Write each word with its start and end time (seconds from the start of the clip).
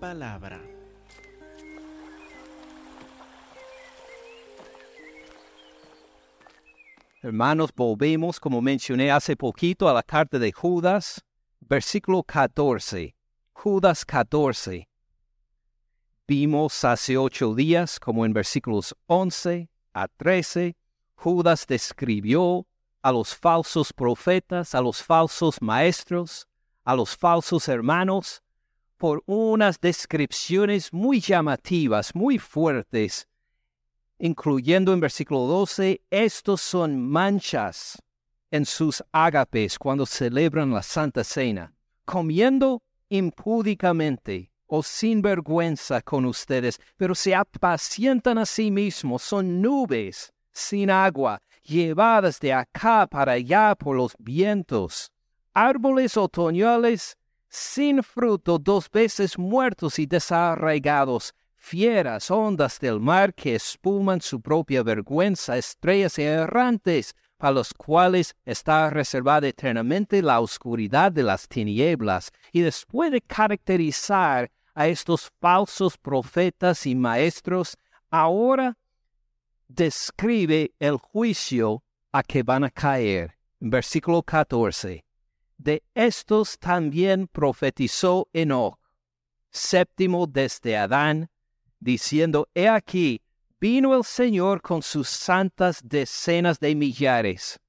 palabra. 0.00 0.60
Hermanos, 7.22 7.70
volvemos, 7.76 8.40
como 8.40 8.62
mencioné 8.62 9.10
hace 9.10 9.36
poquito, 9.36 9.88
a 9.88 9.92
la 9.92 10.02
carta 10.02 10.38
de 10.38 10.52
Judas, 10.52 11.22
versículo 11.60 12.22
14. 12.22 13.14
Judas 13.52 14.06
14. 14.06 14.88
Vimos 16.26 16.82
hace 16.84 17.18
ocho 17.18 17.54
días, 17.54 18.00
como 18.00 18.24
en 18.24 18.32
versículos 18.32 18.96
11 19.06 19.68
a 19.92 20.08
13, 20.08 20.76
Judas 21.14 21.66
describió 21.66 22.66
a 23.02 23.12
los 23.12 23.34
falsos 23.34 23.92
profetas, 23.92 24.74
a 24.74 24.80
los 24.80 25.02
falsos 25.02 25.60
maestros, 25.60 26.48
a 26.84 26.94
los 26.94 27.14
falsos 27.14 27.68
hermanos, 27.68 28.42
por 29.00 29.24
unas 29.26 29.80
descripciones 29.80 30.92
muy 30.92 31.18
llamativas, 31.20 32.14
muy 32.14 32.38
fuertes 32.38 33.26
incluyendo 34.20 34.92
en 34.92 35.00
versículo 35.00 35.40
12, 35.46 36.02
estos 36.10 36.60
son 36.60 37.00
manchas 37.00 38.00
en 38.50 38.66
sus 38.66 39.02
ágapes 39.12 39.78
cuando 39.78 40.04
celebran 40.04 40.70
la 40.72 40.82
Santa 40.82 41.24
Cena, 41.24 41.72
comiendo 42.04 42.82
impúdicamente 43.08 44.52
o 44.66 44.82
sin 44.82 45.22
vergüenza 45.22 46.02
con 46.02 46.26
ustedes, 46.26 46.78
pero 46.96 47.14
se 47.14 47.34
apacientan 47.34 48.38
a 48.38 48.46
sí 48.46 48.70
mismos, 48.70 49.22
son 49.22 49.62
nubes 49.62 50.32
sin 50.52 50.90
agua, 50.90 51.40
llevadas 51.62 52.38
de 52.40 52.52
acá 52.52 53.06
para 53.06 53.32
allá 53.32 53.74
por 53.74 53.96
los 53.96 54.14
vientos, 54.18 55.10
árboles 55.54 56.16
otoñales 56.16 57.16
sin 57.50 58.02
fruto, 58.02 58.58
dos 58.58 58.88
veces 58.88 59.36
muertos 59.36 59.98
y 59.98 60.06
desarraigados, 60.06 61.34
fieras 61.56 62.30
ondas 62.30 62.78
del 62.78 63.00
mar 63.00 63.34
que 63.34 63.56
espuman 63.56 64.20
su 64.20 64.40
propia 64.40 64.82
vergüenza, 64.84 65.58
estrellas 65.58 66.18
errantes, 66.18 67.14
para 67.36 67.52
los 67.52 67.74
cuales 67.74 68.36
está 68.44 68.88
reservada 68.90 69.48
eternamente 69.48 70.22
la 70.22 70.40
oscuridad 70.40 71.10
de 71.10 71.24
las 71.24 71.48
tinieblas, 71.48 72.30
y 72.52 72.60
después 72.60 73.10
de 73.10 73.20
caracterizar 73.20 74.50
a 74.74 74.86
estos 74.86 75.32
falsos 75.40 75.98
profetas 75.98 76.86
y 76.86 76.94
maestros, 76.94 77.76
ahora 78.10 78.78
describe 79.66 80.72
el 80.78 80.98
juicio 80.98 81.82
a 82.12 82.22
que 82.22 82.42
van 82.42 82.64
a 82.64 82.70
caer. 82.70 83.36
Versículo 83.58 84.22
14. 84.22 85.04
De 85.62 85.82
estos 85.94 86.58
también 86.58 87.28
profetizó 87.28 88.30
Enoch, 88.32 88.78
séptimo 89.50 90.26
desde 90.26 90.78
Adán, 90.78 91.28
diciendo, 91.78 92.48
He 92.54 92.66
aquí, 92.66 93.20
vino 93.60 93.94
el 93.94 94.04
Señor 94.04 94.62
con 94.62 94.80
sus 94.80 95.06
santas 95.10 95.82
decenas 95.84 96.60
de 96.60 96.74
millares, 96.74 97.60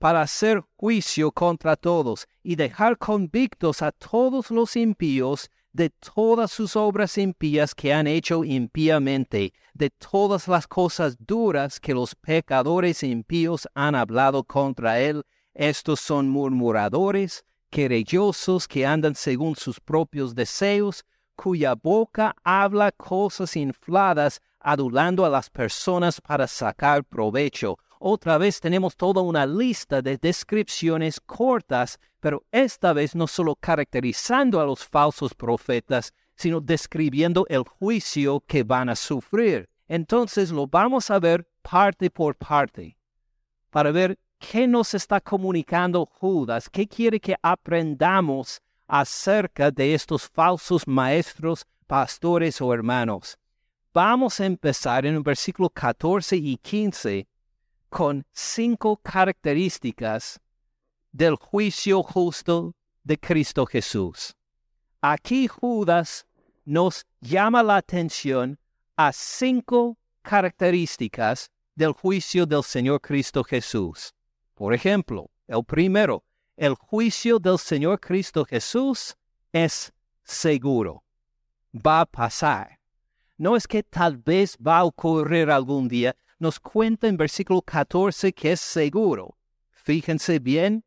para 0.00 0.22
hacer 0.22 0.64
juicio 0.74 1.30
contra 1.30 1.76
todos 1.76 2.26
y 2.42 2.56
dejar 2.56 2.98
convictos 2.98 3.82
a 3.82 3.92
todos 3.92 4.50
los 4.50 4.74
impíos 4.74 5.48
de 5.72 5.90
todas 5.90 6.50
sus 6.50 6.74
obras 6.74 7.16
impías 7.18 7.72
que 7.72 7.94
han 7.94 8.08
hecho 8.08 8.42
impíamente, 8.42 9.52
de 9.74 9.90
todas 9.90 10.48
las 10.48 10.66
cosas 10.66 11.16
duras 11.20 11.78
que 11.78 11.94
los 11.94 12.16
pecadores 12.16 13.04
impíos 13.04 13.68
han 13.74 13.94
hablado 13.94 14.42
contra 14.42 14.98
él. 14.98 15.24
Estos 15.54 16.00
son 16.00 16.28
murmuradores, 16.28 17.44
querellosos 17.70 18.66
que 18.66 18.86
andan 18.86 19.14
según 19.14 19.56
sus 19.56 19.80
propios 19.80 20.34
deseos, 20.34 21.04
cuya 21.36 21.74
boca 21.74 22.34
habla 22.42 22.92
cosas 22.92 23.56
infladas, 23.56 24.40
adulando 24.60 25.26
a 25.26 25.28
las 25.28 25.50
personas 25.50 26.20
para 26.20 26.46
sacar 26.46 27.04
provecho. 27.04 27.78
Otra 27.98 28.38
vez 28.38 28.60
tenemos 28.60 28.96
toda 28.96 29.22
una 29.22 29.46
lista 29.46 30.02
de 30.02 30.16
descripciones 30.16 31.20
cortas, 31.20 31.98
pero 32.20 32.44
esta 32.50 32.92
vez 32.92 33.14
no 33.14 33.26
solo 33.26 33.54
caracterizando 33.56 34.60
a 34.60 34.66
los 34.66 34.84
falsos 34.84 35.34
profetas, 35.34 36.12
sino 36.34 36.60
describiendo 36.60 37.46
el 37.48 37.62
juicio 37.62 38.42
que 38.46 38.62
van 38.62 38.88
a 38.88 38.96
sufrir. 38.96 39.68
Entonces 39.86 40.50
lo 40.50 40.66
vamos 40.66 41.10
a 41.10 41.18
ver 41.18 41.46
parte 41.62 42.10
por 42.10 42.36
parte, 42.36 42.96
para 43.70 43.92
ver 43.92 44.18
qué 44.50 44.66
nos 44.66 44.92
está 44.92 45.20
comunicando 45.20 46.04
Judas, 46.04 46.68
qué 46.68 46.86
quiere 46.86 47.20
que 47.20 47.36
aprendamos 47.42 48.60
acerca 48.88 49.70
de 49.70 49.94
estos 49.94 50.28
falsos 50.28 50.86
maestros, 50.86 51.64
pastores 51.86 52.60
o 52.60 52.74
hermanos. 52.74 53.38
Vamos 53.94 54.40
a 54.40 54.46
empezar 54.46 55.06
en 55.06 55.14
el 55.14 55.22
versículo 55.22 55.70
14 55.70 56.36
y 56.36 56.56
15 56.56 57.28
con 57.88 58.26
cinco 58.32 58.96
características 58.96 60.40
del 61.12 61.36
juicio 61.36 62.02
justo 62.02 62.74
de 63.04 63.18
Cristo 63.18 63.64
Jesús. 63.64 64.34
Aquí 65.00 65.46
Judas 65.46 66.26
nos 66.64 67.06
llama 67.20 67.62
la 67.62 67.76
atención 67.76 68.58
a 68.96 69.12
cinco 69.12 69.98
características 70.22 71.50
del 71.74 71.92
juicio 71.92 72.44
del 72.46 72.62
Señor 72.62 73.00
Cristo 73.00 73.44
Jesús. 73.44 74.12
Por 74.62 74.74
ejemplo, 74.74 75.28
el 75.48 75.64
primero, 75.64 76.24
el 76.56 76.76
juicio 76.76 77.40
del 77.40 77.58
Señor 77.58 77.98
Cristo 77.98 78.44
Jesús 78.44 79.16
es 79.50 79.92
seguro. 80.22 81.02
Va 81.74 82.02
a 82.02 82.06
pasar. 82.06 82.78
No 83.36 83.56
es 83.56 83.66
que 83.66 83.82
tal 83.82 84.18
vez 84.18 84.56
va 84.64 84.78
a 84.78 84.84
ocurrir 84.84 85.50
algún 85.50 85.88
día. 85.88 86.14
Nos 86.38 86.60
cuenta 86.60 87.08
en 87.08 87.16
versículo 87.16 87.60
14 87.60 88.32
que 88.32 88.52
es 88.52 88.60
seguro. 88.60 89.36
Fíjense 89.72 90.38
bien, 90.38 90.84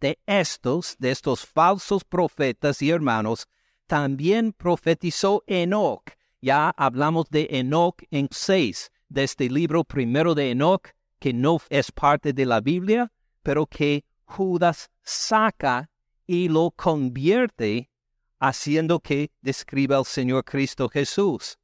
de 0.00 0.18
estos, 0.24 0.96
de 0.98 1.10
estos 1.10 1.44
falsos 1.44 2.02
profetas 2.02 2.80
y 2.80 2.88
hermanos, 2.88 3.46
también 3.86 4.54
profetizó 4.54 5.44
Enoch. 5.46 6.12
Ya 6.40 6.70
hablamos 6.70 7.28
de 7.28 7.46
Enoch 7.50 8.02
en 8.10 8.28
6, 8.30 8.90
de 9.10 9.24
este 9.24 9.50
libro 9.50 9.84
primero 9.84 10.34
de 10.34 10.52
Enoch, 10.52 10.95
que 11.18 11.32
no 11.32 11.58
es 11.68 11.90
parte 11.92 12.32
de 12.32 12.46
la 12.46 12.60
Biblia, 12.60 13.12
pero 13.42 13.66
que 13.66 14.04
Judas 14.24 14.90
saca 15.02 15.90
y 16.26 16.48
lo 16.48 16.70
convierte, 16.72 17.90
haciendo 18.38 19.00
que 19.00 19.30
describa 19.40 19.96
al 19.96 20.04
Señor 20.04 20.44
Cristo 20.44 20.88
Jesús. 20.88 21.58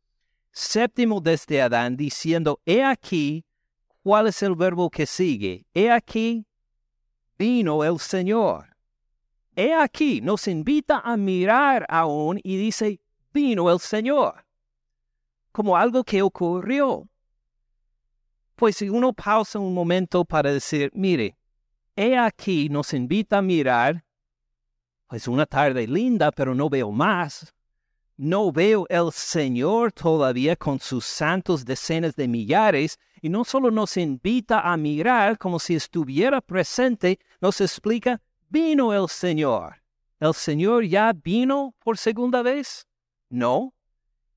Séptimo 0.52 1.20
desde 1.20 1.60
Adán, 1.60 1.96
diciendo, 1.96 2.60
he 2.64 2.84
aquí, 2.84 3.44
¿cuál 4.02 4.28
es 4.28 4.42
el 4.42 4.54
verbo 4.54 4.90
que 4.90 5.06
sigue? 5.06 5.66
He 5.74 5.90
aquí, 5.90 6.46
vino 7.38 7.82
el 7.84 7.98
Señor. 7.98 8.76
He 9.56 9.74
aquí, 9.74 10.20
nos 10.20 10.46
invita 10.48 11.00
a 11.00 11.16
mirar 11.16 11.84
aún 11.88 12.40
y 12.42 12.56
dice, 12.56 13.00
vino 13.32 13.70
el 13.70 13.80
Señor, 13.80 14.44
como 15.52 15.76
algo 15.76 16.04
que 16.04 16.22
ocurrió. 16.22 17.08
Pues 18.62 18.76
si 18.76 18.88
uno 18.88 19.12
pausa 19.12 19.58
un 19.58 19.74
momento 19.74 20.24
para 20.24 20.52
decir, 20.52 20.92
mire, 20.94 21.36
he 21.96 22.16
aquí 22.16 22.68
nos 22.68 22.94
invita 22.94 23.38
a 23.38 23.42
mirar, 23.42 24.04
pues 25.08 25.26
una 25.26 25.46
tarde 25.46 25.84
linda, 25.88 26.30
pero 26.30 26.54
no 26.54 26.70
veo 26.70 26.92
más. 26.92 27.52
No 28.16 28.52
veo 28.52 28.86
el 28.88 29.10
Señor 29.10 29.90
todavía 29.90 30.54
con 30.54 30.78
sus 30.78 31.04
santos 31.04 31.64
decenas 31.64 32.14
de 32.14 32.28
millares, 32.28 33.00
y 33.20 33.28
no 33.30 33.42
solo 33.42 33.72
nos 33.72 33.96
invita 33.96 34.60
a 34.60 34.76
mirar 34.76 35.38
como 35.38 35.58
si 35.58 35.74
estuviera 35.74 36.40
presente, 36.40 37.18
nos 37.40 37.60
explica, 37.60 38.22
vino 38.48 38.92
el 38.94 39.08
Señor. 39.08 39.82
¿El 40.20 40.34
Señor 40.34 40.84
ya 40.84 41.12
vino 41.12 41.74
por 41.80 41.98
segunda 41.98 42.42
vez? 42.42 42.86
No. 43.28 43.74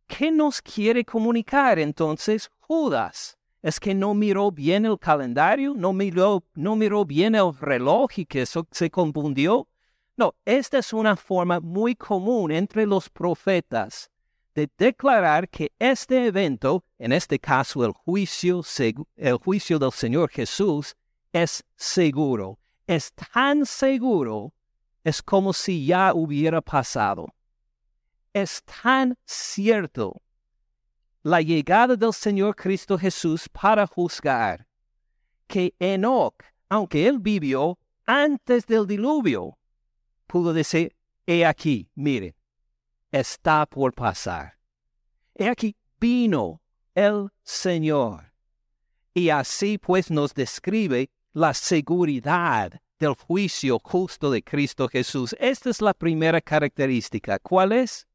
¿Qué 0.07 0.31
nos 0.31 0.63
quiere 0.63 1.05
comunicar 1.05 1.77
entonces 1.77 2.49
Judas? 2.57 3.34
Es 3.65 3.79
que 3.79 3.95
no 3.95 4.13
miró 4.13 4.51
bien 4.51 4.85
el 4.85 4.99
calendario, 4.99 5.73
no 5.75 5.91
miró, 5.91 6.43
no 6.53 6.75
miró 6.75 7.03
bien 7.03 7.33
el 7.33 7.51
reloj 7.59 8.11
y 8.15 8.23
que 8.23 8.43
eso 8.43 8.67
se 8.69 8.91
confundió. 8.91 9.67
No, 10.15 10.35
esta 10.45 10.77
es 10.77 10.93
una 10.93 11.15
forma 11.15 11.59
muy 11.59 11.95
común 11.95 12.51
entre 12.51 12.85
los 12.85 13.09
profetas 13.09 14.11
de 14.53 14.69
declarar 14.77 15.49
que 15.49 15.71
este 15.79 16.27
evento, 16.27 16.85
en 16.99 17.11
este 17.11 17.39
caso 17.39 17.83
el 17.83 17.91
juicio, 17.91 18.61
el 19.15 19.37
juicio 19.37 19.79
del 19.79 19.91
Señor 19.91 20.29
Jesús, 20.29 20.95
es 21.33 21.63
seguro. 21.75 22.59
Es 22.85 23.13
tan 23.13 23.65
seguro, 23.65 24.53
es 25.03 25.23
como 25.23 25.53
si 25.53 25.87
ya 25.87 26.13
hubiera 26.13 26.61
pasado. 26.61 27.33
Es 28.31 28.61
tan 28.63 29.17
cierto 29.25 30.21
la 31.25 31.41
llegada 31.41 31.95
del 31.95 32.13
Señor 32.13 32.55
Cristo 32.55 32.99
Jesús 32.99 33.49
para 33.49 33.87
juzgar, 33.87 34.67
que 35.47 35.73
Enoch, 35.79 36.35
aunque 36.69 37.07
él 37.07 37.17
vivió 37.17 37.79
antes 38.05 38.67
del 38.67 38.85
diluvio, 38.85 39.57
pudo 40.27 40.53
decir, 40.53 40.95
he 41.25 41.43
aquí, 41.43 41.89
mire, 41.95 42.35
está 43.11 43.65
por 43.65 43.91
pasar. 43.95 44.59
He 45.33 45.49
aquí 45.49 45.75
vino 45.99 46.61
el 46.93 47.29
Señor. 47.41 48.31
Y 49.15 49.29
así 49.29 49.79
pues 49.79 50.11
nos 50.11 50.31
describe 50.31 51.09
la 51.33 51.55
seguridad 51.55 52.79
del 52.99 53.15
juicio 53.15 53.79
justo 53.83 54.29
de 54.29 54.43
Cristo 54.43 54.87
Jesús. 54.87 55.35
Esta 55.39 55.71
es 55.71 55.81
la 55.81 55.95
primera 55.95 56.39
característica. 56.39 57.39
¿Cuál 57.39 57.71
es? 57.71 58.07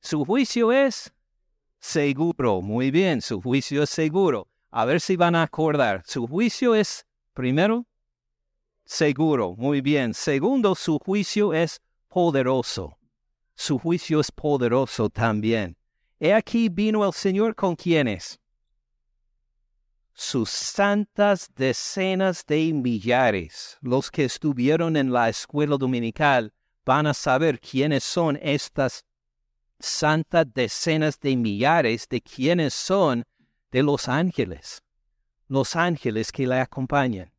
Su 0.00 0.24
juicio 0.24 0.72
es 0.72 1.12
seguro. 1.82 2.62
Muy 2.62 2.90
bien, 2.90 3.20
su 3.20 3.42
juicio 3.42 3.82
es 3.82 3.90
seguro. 3.90 4.48
A 4.70 4.86
ver 4.86 5.00
si 5.00 5.16
van 5.16 5.34
a 5.34 5.42
acordar. 5.42 6.02
Su 6.06 6.26
juicio 6.26 6.74
es, 6.74 7.04
primero, 7.34 7.86
seguro. 8.84 9.54
Muy 9.56 9.82
bien. 9.82 10.14
Segundo, 10.14 10.74
su 10.74 10.98
juicio 10.98 11.52
es 11.52 11.82
poderoso. 12.08 12.96
Su 13.54 13.78
juicio 13.78 14.20
es 14.20 14.30
poderoso 14.30 15.10
también. 15.10 15.76
He 16.18 16.32
aquí 16.32 16.68
vino 16.68 17.04
el 17.04 17.12
Señor 17.12 17.54
con 17.54 17.76
quienes 17.76 18.38
sus 20.14 20.50
santas 20.50 21.50
decenas 21.54 22.44
de 22.46 22.72
millares. 22.72 23.78
Los 23.80 24.10
que 24.10 24.24
estuvieron 24.24 24.96
en 24.96 25.12
la 25.12 25.28
escuela 25.28 25.76
dominical 25.76 26.52
van 26.84 27.06
a 27.06 27.14
saber 27.14 27.58
quiénes 27.58 28.04
son 28.04 28.38
estas 28.40 29.04
santas 29.84 30.46
decenas 30.52 31.18
de 31.20 31.36
millares 31.36 32.08
de 32.08 32.20
quiénes 32.20 32.74
son 32.74 33.24
de 33.70 33.82
los 33.82 34.08
ángeles, 34.08 34.82
los 35.48 35.76
ángeles 35.76 36.30
que 36.32 36.46
le 36.46 36.60
acompañan. 36.60 37.32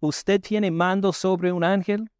¿Usted 0.00 0.40
tiene 0.40 0.70
mando 0.70 1.12
sobre 1.12 1.52
un 1.52 1.64
ángel? 1.64 2.10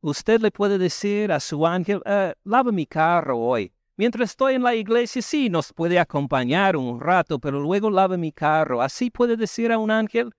Usted 0.00 0.40
le 0.40 0.50
puede 0.50 0.76
decir 0.76 1.32
a 1.32 1.40
su 1.40 1.66
ángel, 1.66 2.02
eh, 2.04 2.34
lava 2.44 2.70
mi 2.70 2.84
carro 2.84 3.38
hoy. 3.38 3.72
Mientras 3.96 4.30
estoy 4.30 4.54
en 4.54 4.62
la 4.62 4.74
iglesia, 4.74 5.22
sí, 5.22 5.48
nos 5.48 5.72
puede 5.72 5.98
acompañar 5.98 6.76
un 6.76 7.00
rato, 7.00 7.38
pero 7.38 7.60
luego 7.60 7.88
lava 7.88 8.16
mi 8.16 8.32
carro. 8.32 8.82
¿Así 8.82 9.08
puede 9.08 9.36
decir 9.36 9.70
a 9.72 9.78
un 9.78 9.90
ángel? 9.90 10.34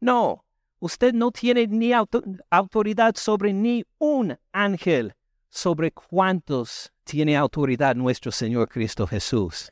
No, 0.00 0.44
usted 0.78 1.14
no 1.14 1.30
tiene 1.30 1.66
ni 1.66 1.92
autoridad 1.92 3.14
sobre 3.16 3.52
ni 3.52 3.84
un 3.98 4.38
ángel. 4.52 5.14
¿Sobre 5.56 5.92
cuántos 5.92 6.92
tiene 7.04 7.36
autoridad 7.36 7.94
nuestro 7.94 8.32
Señor 8.32 8.68
Cristo 8.68 9.06
Jesús? 9.06 9.70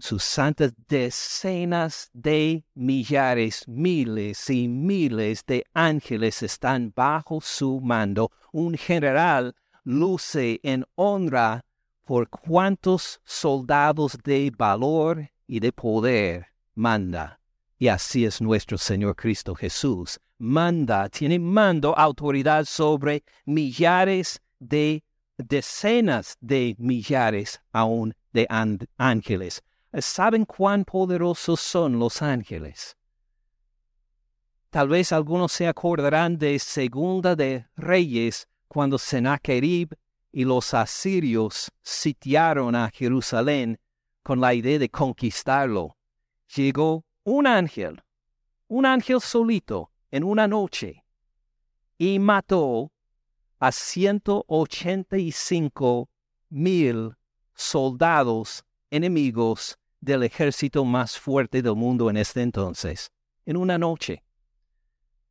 Sus 0.00 0.22
santas 0.22 0.72
decenas 0.88 2.08
de 2.14 2.64
millares, 2.72 3.68
miles 3.68 4.48
y 4.48 4.68
miles 4.68 5.44
de 5.44 5.66
ángeles 5.74 6.42
están 6.42 6.94
bajo 6.96 7.42
su 7.42 7.78
mando. 7.82 8.32
Un 8.52 8.78
general 8.78 9.54
luce 9.84 10.60
en 10.62 10.86
honra 10.94 11.66
por 12.06 12.30
cuantos 12.30 13.20
soldados 13.22 14.16
de 14.24 14.50
valor 14.56 15.30
y 15.46 15.60
de 15.60 15.72
poder 15.72 16.46
manda. 16.74 17.38
Y 17.78 17.88
así 17.88 18.24
es 18.24 18.40
nuestro 18.40 18.78
Señor 18.78 19.14
Cristo 19.14 19.54
Jesús. 19.54 20.18
Manda, 20.38 21.08
tiene 21.08 21.38
mando, 21.38 21.96
autoridad 21.96 22.64
sobre 22.66 23.24
millares 23.44 24.40
de, 24.58 25.02
decenas 25.38 26.36
de 26.40 26.74
millares 26.78 27.60
aún 27.72 28.14
de 28.32 28.46
ángeles. 28.98 29.62
¿Saben 29.98 30.44
cuán 30.44 30.84
poderosos 30.84 31.60
son 31.60 31.98
los 31.98 32.20
ángeles? 32.20 32.96
Tal 34.70 34.88
vez 34.88 35.10
algunos 35.12 35.52
se 35.52 35.68
acordarán 35.68 36.36
de 36.36 36.58
Segunda 36.58 37.34
de 37.34 37.66
Reyes 37.76 38.46
cuando 38.68 38.98
Sennacherib 38.98 39.96
y 40.32 40.44
los 40.44 40.74
asirios 40.74 41.72
sitiaron 41.82 42.74
a 42.74 42.90
Jerusalén 42.90 43.78
con 44.22 44.40
la 44.40 44.52
idea 44.52 44.78
de 44.78 44.90
conquistarlo, 44.90 45.96
llegó 46.54 47.06
un 47.24 47.46
ángel, 47.46 48.02
un 48.68 48.84
ángel 48.84 49.20
solito, 49.20 49.90
en 50.10 50.24
una 50.24 50.46
noche, 50.46 51.04
y 51.98 52.18
mató 52.18 52.92
a 53.58 53.72
ciento 53.72 54.44
ochenta 54.48 55.16
y 55.16 55.32
cinco 55.32 56.10
mil 56.50 57.16
soldados 57.54 58.64
enemigos 58.90 59.78
del 60.00 60.22
ejército 60.22 60.84
más 60.84 61.18
fuerte 61.18 61.62
del 61.62 61.74
mundo 61.74 62.10
en 62.10 62.18
este 62.18 62.42
entonces, 62.42 63.10
en 63.46 63.56
una 63.56 63.78
noche. 63.78 64.22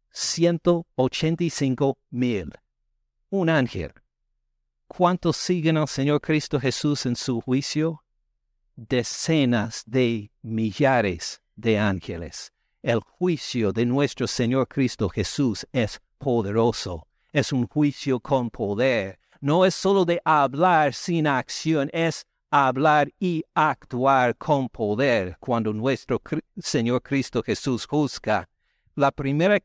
Ciento 0.09 0.87
ochenta 0.95 1.43
y 1.43 1.49
cinco 1.49 1.97
mil 2.09 2.51
un 3.29 3.49
ángel. 3.49 3.91
¿Cuántos 4.87 5.35
siguen 5.35 5.77
al 5.77 5.87
Señor 5.87 6.21
Cristo 6.21 6.59
Jesús 6.59 7.05
en 7.05 7.15
su 7.15 7.41
juicio? 7.41 8.03
Decenas 8.75 9.83
de 9.85 10.31
millares 10.41 11.41
de 11.55 11.77
ángeles. 11.77 12.53
El 12.85 12.99
juicio 12.99 13.71
de 13.71 13.83
nuestro 13.83 14.27
Señor 14.27 14.67
Cristo 14.67 15.09
Jesús 15.09 15.65
es 15.73 15.99
poderoso. 16.19 17.07
Es 17.33 17.51
un 17.51 17.65
juicio 17.65 18.19
con 18.19 18.51
poder. 18.51 19.17
No 19.41 19.65
es 19.65 19.73
solo 19.73 20.05
de 20.05 20.21
hablar 20.23 20.93
sin 20.93 21.25
acción, 21.25 21.89
es 21.91 22.27
hablar 22.51 23.11
y 23.19 23.43
actuar 23.55 24.37
con 24.37 24.69
poder 24.69 25.35
cuando 25.39 25.73
nuestro 25.73 26.21
Señor 26.59 27.01
Cristo 27.01 27.41
Jesús 27.41 27.87
juzga. 27.87 28.47
La 28.93 29.09
primera 29.09 29.59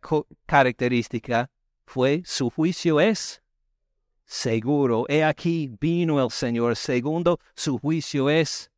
característica 0.46 1.50
fue 1.84 2.22
su 2.24 2.48
juicio 2.48 3.00
es 3.00 3.42
seguro. 4.24 5.04
He 5.10 5.22
aquí 5.24 5.70
vino 5.78 6.24
el 6.24 6.30
Señor. 6.30 6.74
Segundo, 6.74 7.38
su 7.54 7.78
juicio 7.78 8.30
es 8.30 8.69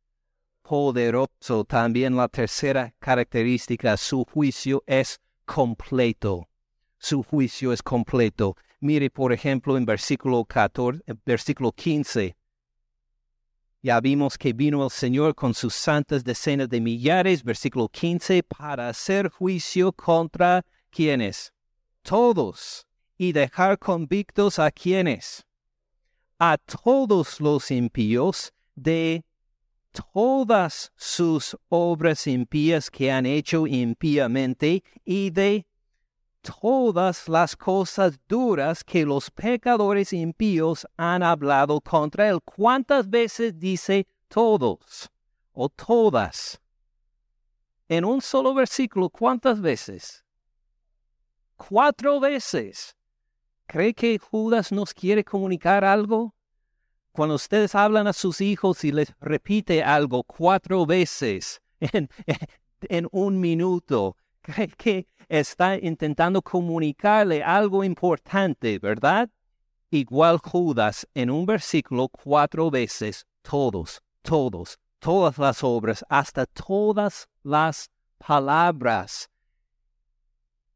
poderoso. 0.73 1.65
También 1.65 2.15
la 2.15 2.27
tercera 2.27 2.95
característica, 2.97 3.95
su 3.95 4.25
juicio 4.25 4.83
es 4.87 5.21
completo. 5.45 6.49
Su 6.97 7.21
juicio 7.21 7.71
es 7.71 7.83
completo. 7.83 8.55
Mire, 8.79 9.11
por 9.11 9.31
ejemplo, 9.31 9.77
en 9.77 9.85
versículo 9.85 10.43
14, 10.43 11.03
versículo 11.23 11.71
15. 11.71 12.35
Ya 13.83 13.99
vimos 14.01 14.35
que 14.35 14.51
vino 14.51 14.83
el 14.83 14.89
Señor 14.89 15.35
con 15.35 15.53
sus 15.53 15.75
santas 15.75 16.23
decenas 16.23 16.67
de 16.69 16.81
millares, 16.81 17.43
versículo 17.43 17.87
15, 17.87 18.41
para 18.41 18.89
hacer 18.89 19.29
juicio 19.29 19.91
contra 19.93 20.65
quienes? 20.89 21.53
Todos 22.01 22.87
y 23.15 23.31
dejar 23.31 23.77
convictos 23.77 24.57
a 24.57 24.71
quienes? 24.71 25.45
A 26.39 26.57
todos 26.57 27.39
los 27.39 27.69
impíos 27.69 28.51
de 28.73 29.23
todas 29.93 30.91
sus 30.95 31.57
obras 31.69 32.27
impías 32.27 32.89
que 32.89 33.11
han 33.11 33.25
hecho 33.25 33.67
impíamente 33.67 34.83
y 35.05 35.29
de 35.29 35.65
todas 36.41 37.29
las 37.29 37.55
cosas 37.55 38.19
duras 38.27 38.83
que 38.83 39.05
los 39.05 39.31
pecadores 39.31 40.11
impíos 40.11 40.85
han 40.97 41.23
hablado 41.23 41.79
contra 41.79 42.29
él. 42.29 42.39
¿Cuántas 42.43 43.09
veces 43.09 43.57
dice 43.57 44.07
todos 44.27 45.09
o 45.53 45.69
todas? 45.69 46.59
En 47.87 48.05
un 48.05 48.21
solo 48.21 48.53
versículo, 48.53 49.09
¿cuántas 49.09 49.61
veces? 49.61 50.23
Cuatro 51.55 52.19
veces. 52.19 52.95
¿Cree 53.67 53.93
que 53.93 54.19
Judas 54.19 54.71
nos 54.71 54.93
quiere 54.93 55.23
comunicar 55.23 55.85
algo? 55.85 56.33
Cuando 57.13 57.35
ustedes 57.35 57.75
hablan 57.75 58.07
a 58.07 58.13
sus 58.13 58.41
hijos 58.41 58.83
y 58.83 58.91
les 58.91 59.13
repite 59.21 59.83
algo 59.83 60.23
cuatro 60.23 60.85
veces 60.85 61.61
en, 61.79 63.07
un 63.11 63.39
minuto, 63.39 64.17
cree 64.41 64.67
que 64.67 65.07
está 65.29 65.77
intentando 65.77 66.41
comunicarle 66.41 67.43
algo 67.43 67.83
importante, 67.83 68.79
¿verdad? 68.79 69.29
Igual 69.91 70.39
Judas 70.39 71.07
en 71.13 71.29
un 71.29 71.45
versículo 71.45 72.09
cuatro 72.09 72.71
veces, 72.71 73.27
todos, 73.43 74.01
todos, 74.23 74.79
todas 74.99 75.37
las 75.37 75.63
obras, 75.63 76.03
hasta 76.09 76.47
todas 76.47 77.29
las 77.43 77.91
palabras 78.17 79.29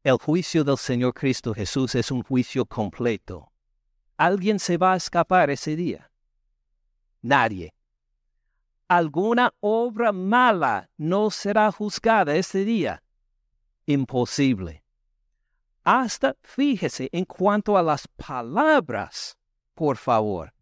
el 0.04 0.16
juicio 0.16 0.64
del 0.64 0.78
Señor 0.78 1.12
Cristo 1.12 1.52
Jesús 1.52 1.94
es 1.94 2.10
un 2.10 2.22
juicio 2.22 2.64
completo. 2.64 3.52
¿Alguien 4.16 4.58
se 4.58 4.78
va 4.78 4.94
a 4.94 4.96
escapar 4.96 5.50
ese 5.50 5.76
día? 5.76 6.10
Nadie. 7.28 7.74
¿Alguna 8.88 9.52
obra 9.60 10.12
mala 10.12 10.88
no 10.96 11.30
será 11.30 11.70
juzgada 11.70 12.34
ese 12.34 12.64
día? 12.64 13.02
Imposible. 13.84 14.82
Hasta 15.84 16.36
fíjese 16.40 17.10
en 17.12 17.26
cuanto 17.26 17.76
a 17.76 17.82
las 17.82 18.08
palabras, 18.08 19.36
por 19.74 19.98
favor. 19.98 20.54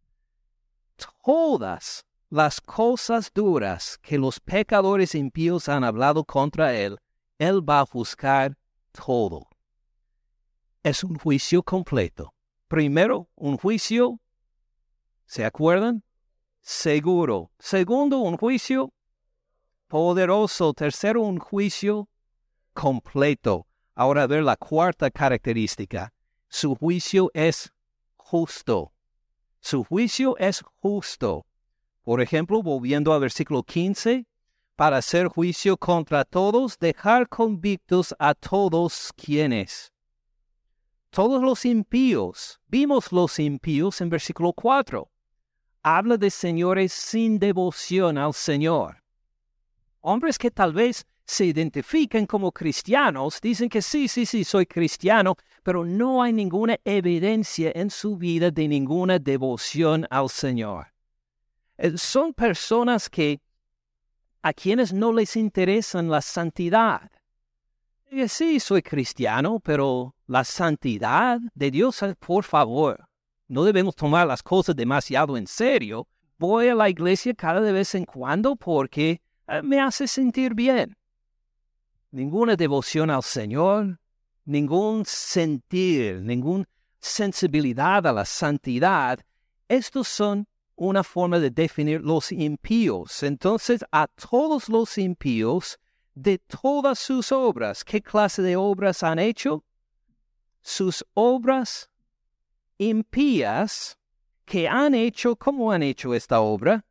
Todas 1.25 2.05
las 2.31 2.61
cosas 2.61 3.31
duras 3.33 3.97
que 3.99 4.19
los 4.19 4.41
pecadores 4.41 5.15
impíos 5.15 5.69
han 5.69 5.85
hablado 5.85 6.25
contra 6.25 6.75
él, 6.75 6.99
él 7.39 7.63
va 7.63 7.81
a 7.81 7.87
juzgar 7.87 8.59
todo. 8.91 9.47
Es 10.83 11.05
un 11.05 11.17
juicio 11.17 11.63
completo. 11.63 12.35
Primero, 12.67 13.29
un 13.37 13.57
juicio 13.57 14.19
¿Se 15.27 15.45
acuerdan? 15.45 16.05
Seguro. 16.69 17.53
Segundo, 17.61 18.19
un 18.19 18.37
juicio 18.37 18.93
poderoso. 19.87 20.75
Tercero, 20.75 21.23
un 21.23 21.39
juicio 21.39 22.09
completo. 22.75 23.69
Ahora 23.95 24.27
ver 24.27 24.43
la 24.43 24.57
cuarta 24.57 25.09
característica. 25.13 26.13
Su 26.49 26.75
juicio 26.75 27.31
es 27.35 27.73
justo. 28.17 28.93
Su 29.61 29.85
juicio 29.85 30.37
es 30.39 30.65
justo. 30.83 31.47
Por 32.03 32.21
ejemplo, 32.21 32.65
volviendo 32.65 33.13
al 33.13 33.21
versículo 33.21 33.63
15, 33.63 34.27
para 34.75 34.97
hacer 34.97 35.29
juicio 35.29 35.77
contra 35.77 36.25
todos, 36.25 36.81
dejar 36.81 37.29
convictos 37.29 38.13
a 38.19 38.35
todos 38.35 39.13
quienes. 39.17 39.93
Todos 41.11 41.41
los 41.45 41.65
impíos, 41.65 42.61
vimos 42.67 43.13
los 43.13 43.39
impíos 43.39 44.01
en 44.01 44.11
versículo 44.11 44.53
4. 44.53 45.09
Habla 45.89 46.17
de 46.17 46.31
señores 46.31 46.93
sin 46.93 47.39
devoción 47.39 48.19
al 48.19 48.35
Señor. 48.35 49.05
Hombres 50.01 50.37
que 50.37 50.51
tal 50.51 50.73
vez 50.73 51.07
se 51.25 51.45
identifican 51.45 52.27
como 52.27 52.51
cristianos, 52.51 53.41
dicen 53.41 53.69
que 53.69 53.81
sí, 53.81 54.09
sí, 54.09 54.27
sí, 54.27 54.43
soy 54.43 54.67
cristiano, 54.67 55.37
pero 55.63 55.85
no 55.85 56.25
hay 56.25 56.33
ninguna 56.33 56.77
evidencia 56.85 57.71
en 57.73 57.89
su 57.91 58.17
vida 58.17 58.51
de 58.51 58.67
ninguna 58.67 59.21
devoción 59.21 60.09
al 60.11 60.29
Señor. 60.29 60.89
Eh, 61.79 61.97
son 61.97 62.35
personas 62.35 63.09
que 63.09 63.41
a 64.43 64.53
quienes 64.53 64.93
no 64.93 65.13
les 65.13 65.37
interesa 65.37 66.03
la 66.03 66.21
santidad. 66.21 67.09
Y 68.11 68.27
sí, 68.27 68.59
soy 68.59 68.83
cristiano, 68.83 69.61
pero 69.61 70.17
la 70.27 70.43
santidad 70.43 71.39
de 71.55 71.71
Dios, 71.71 72.03
eh, 72.03 72.17
por 72.19 72.43
favor, 72.43 73.06
no 73.49 73.65
debemos 73.65 73.95
tomar 73.95 74.27
las 74.27 74.43
cosas 74.43 74.75
demasiado 74.75 75.37
en 75.37 75.47
serio. 75.47 76.09
Voy 76.39 76.69
a 76.69 76.75
la 76.75 76.89
iglesia 76.89 77.35
cada 77.35 77.61
vez 77.73 77.95
en 77.95 78.05
cuando 78.05 78.57
porque 78.57 79.21
eh, 79.49 79.63
me 79.63 79.81
hace 79.81 80.09
sentir 80.09 80.55
bien. 80.55 80.97
Ninguna 82.11 82.57
devoción 82.57 83.11
al 83.11 83.23
Señor, 83.23 83.99
ningún 84.45 85.05
sentir, 85.05 86.21
ninguna 86.23 86.69
sensibilidad 86.99 88.07
a 88.07 88.13
la 88.13 88.25
santidad. 88.25 89.21
Estos 89.69 90.09
son 90.09 90.47
una 90.75 91.03
forma 91.03 91.39
de 91.39 91.51
definir 91.51 92.03
los 92.03 92.33
impíos. 92.33 93.23
Entonces, 93.23 93.85
a 93.93 94.07
todos 94.09 94.69
los 94.69 94.99
impíos, 94.99 95.79
de 96.15 96.39
todas 96.39 96.99
sus 96.99 97.31
obras, 97.31 97.85
¿qué 97.85 98.03
clase 98.03 98.43
de 98.43 98.57
obras 98.57 99.03
han 99.03 99.19
hecho? 99.19 99.65
Sus 100.63 101.05
obras 101.15 101.91
impías 102.79 103.99
que 104.45 104.69
han 104.69 104.95
hecho, 104.95 105.37
¿cómo 105.37 105.73
han 105.73 105.83
hecho 105.83 106.15
esta 106.15 106.41
obra? 106.41 106.85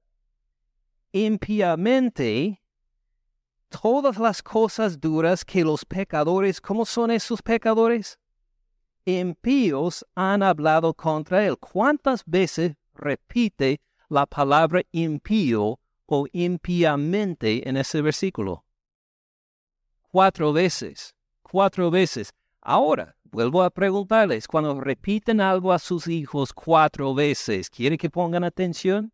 Impíamente, 1.12 2.62
todas 3.70 4.18
las 4.18 4.44
cosas 4.44 5.00
duras 5.00 5.46
que 5.46 5.64
los 5.64 5.86
pecadores, 5.86 6.60
¿cómo 6.60 6.86
son 6.86 7.12
esos 7.12 7.42
pecadores? 7.42 8.20
Impíos 9.06 10.06
han 10.16 10.44
hablado 10.44 10.94
contra 10.94 11.46
él. 11.46 11.58
¿Cuántas 11.58 12.24
veces 12.26 12.76
repite 12.96 13.80
la 14.10 14.26
palabra 14.26 14.82
impío 14.92 15.80
o 16.06 16.28
impíamente 16.32 17.68
en 17.68 17.78
ese 17.78 18.02
versículo. 18.02 18.66
Cuatro 20.12 20.54
veces, 20.54 21.16
cuatro 21.42 21.90
veces. 21.92 22.34
Ahora, 22.62 23.16
vuelvo 23.36 23.64
a 23.64 23.70
preguntarles, 23.70 24.48
cuando 24.48 24.80
repiten 24.80 25.42
algo 25.42 25.74
a 25.74 25.80
sus 25.80 26.08
hijos 26.08 26.54
cuatro 26.54 27.14
veces, 27.14 27.70
¿quiere 27.70 27.98
que 27.98 28.10
pongan 28.10 28.46
atención? 28.46 29.12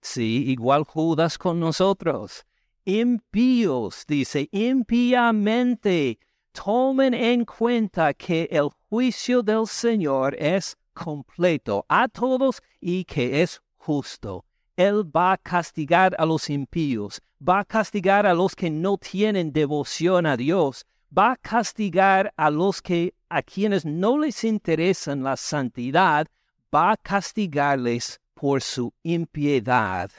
Sí, 0.00 0.44
igual 0.46 0.84
Judas 0.84 1.36
con 1.36 1.58
nosotros. 1.58 2.46
Impíos, 2.84 4.04
dice, 4.06 4.48
impíamente. 4.52 6.18
Tomen 6.52 7.14
en 7.14 7.44
cuenta 7.44 8.14
que 8.14 8.48
el 8.50 8.68
juicio 8.88 9.42
del 9.42 9.66
Señor 9.66 10.36
es 10.38 10.76
completo 10.94 11.84
a 11.88 12.06
todos 12.06 12.62
y 12.80 13.04
que 13.04 13.42
es 13.42 13.60
justo. 13.76 14.44
Él 14.76 15.04
va 15.04 15.32
a 15.32 15.36
castigar 15.36 16.14
a 16.16 16.24
los 16.24 16.48
impíos, 16.48 17.20
va 17.46 17.60
a 17.60 17.64
castigar 17.64 18.24
a 18.24 18.34
los 18.34 18.54
que 18.54 18.70
no 18.70 18.96
tienen 18.98 19.52
devoción 19.52 20.26
a 20.26 20.36
Dios, 20.36 20.86
va 21.16 21.32
a 21.32 21.36
castigar 21.36 22.32
a 22.36 22.50
los 22.50 22.80
que 22.80 23.14
a 23.28 23.42
quienes 23.42 23.84
no 23.84 24.18
les 24.18 24.44
interesa 24.44 25.14
la 25.16 25.36
santidad, 25.36 26.26
va 26.74 26.92
a 26.92 26.96
castigarles 26.96 28.20
por 28.34 28.62
su 28.62 28.92
impiedad. 29.02 30.10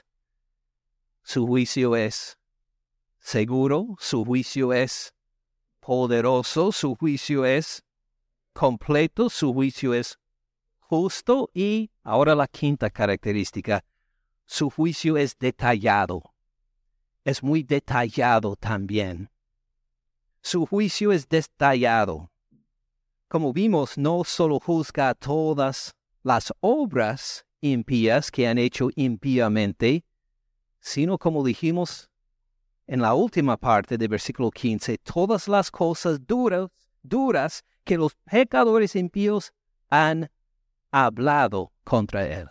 Su 1.24 1.48
juicio 1.48 1.96
es 1.96 2.38
seguro, 3.20 3.96
su 4.00 4.24
juicio 4.26 4.74
es 4.74 5.14
poderoso, 5.80 6.72
su 6.72 6.96
juicio 6.96 7.46
es 7.46 7.84
completo, 8.54 9.30
su 9.30 9.54
juicio 9.54 9.94
es 9.94 10.20
justo 10.80 11.50
y 11.54 11.90
ahora 12.04 12.36
la 12.36 12.48
quinta 12.48 12.90
característica, 12.90 13.84
su 14.46 14.70
juicio 14.70 15.18
es 15.18 15.38
detallado. 15.40 16.34
Es 17.24 17.42
muy 17.42 17.64
detallado 17.64 18.56
también. 18.56 19.31
Su 20.44 20.66
juicio 20.66 21.12
es 21.12 21.30
detallado. 21.30 22.32
Como 23.28 23.54
vimos, 23.54 23.98
no 23.98 24.24
solo 24.24 24.60
juzga 24.60 25.14
todas 25.14 25.94
las 26.24 26.52
obras 26.60 27.46
impías 27.62 28.32
que 28.32 28.48
han 28.48 28.58
hecho 28.58 28.90
impíamente, 28.96 30.04
sino 30.80 31.18
como 31.18 31.44
dijimos 31.44 32.10
en 32.88 33.02
la 33.02 33.14
última 33.14 33.56
parte 33.56 33.98
del 33.98 34.10
versículo 34.10 34.50
15, 34.50 34.98
todas 34.98 35.48
las 35.48 35.70
cosas 35.70 36.26
duras, 36.26 36.70
duras 37.04 37.64
que 37.84 37.98
los 37.98 38.16
pecadores 38.16 38.96
impíos 38.96 39.54
han 39.90 40.30
hablado 40.92 41.72
contra 41.84 42.28
él. 42.28 42.50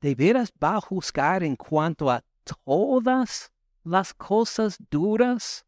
¿De 0.00 0.14
veras 0.14 0.52
va 0.62 0.76
a 0.76 0.80
juzgar 0.80 1.42
en 1.42 1.56
cuanto 1.56 2.10
a 2.10 2.22
todas 2.64 3.50
las 3.84 4.14
cosas 4.14 4.78
duras 4.90 5.64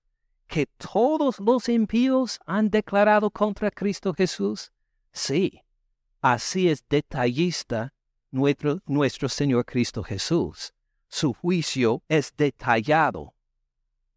que 0.52 0.66
todos 0.66 1.40
los 1.40 1.66
impíos 1.70 2.38
han 2.44 2.68
declarado 2.68 3.30
contra 3.30 3.70
Cristo 3.70 4.12
Jesús? 4.12 4.70
Sí, 5.10 5.62
así 6.20 6.68
es 6.68 6.84
detallista 6.90 7.94
nuestro, 8.30 8.82
nuestro 8.84 9.30
Señor 9.30 9.64
Cristo 9.64 10.02
Jesús. 10.02 10.74
Su 11.08 11.32
juicio 11.32 12.02
es 12.06 12.34
detallado. 12.36 13.32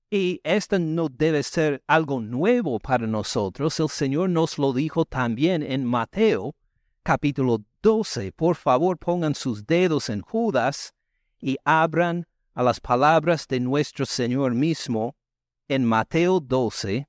Y 0.09 0.41
esto 0.43 0.77
no 0.77 1.07
debe 1.07 1.41
ser 1.41 1.81
algo 1.87 2.19
nuevo 2.19 2.79
para 2.79 3.07
nosotros. 3.07 3.79
El 3.79 3.87
Señor 3.87 4.29
nos 4.29 4.57
lo 4.57 4.73
dijo 4.73 5.05
también 5.05 5.63
en 5.63 5.85
Mateo 5.85 6.53
capítulo 7.01 7.63
12. 7.81 8.33
Por 8.33 8.57
favor, 8.57 8.97
pongan 8.97 9.35
sus 9.35 9.65
dedos 9.65 10.09
en 10.09 10.19
Judas 10.19 10.93
y 11.39 11.55
abran 11.63 12.27
a 12.53 12.61
las 12.61 12.81
palabras 12.81 13.47
de 13.47 13.61
nuestro 13.61 14.05
Señor 14.05 14.53
mismo 14.53 15.15
en 15.67 15.85
Mateo 15.85 16.39
12, 16.39 17.07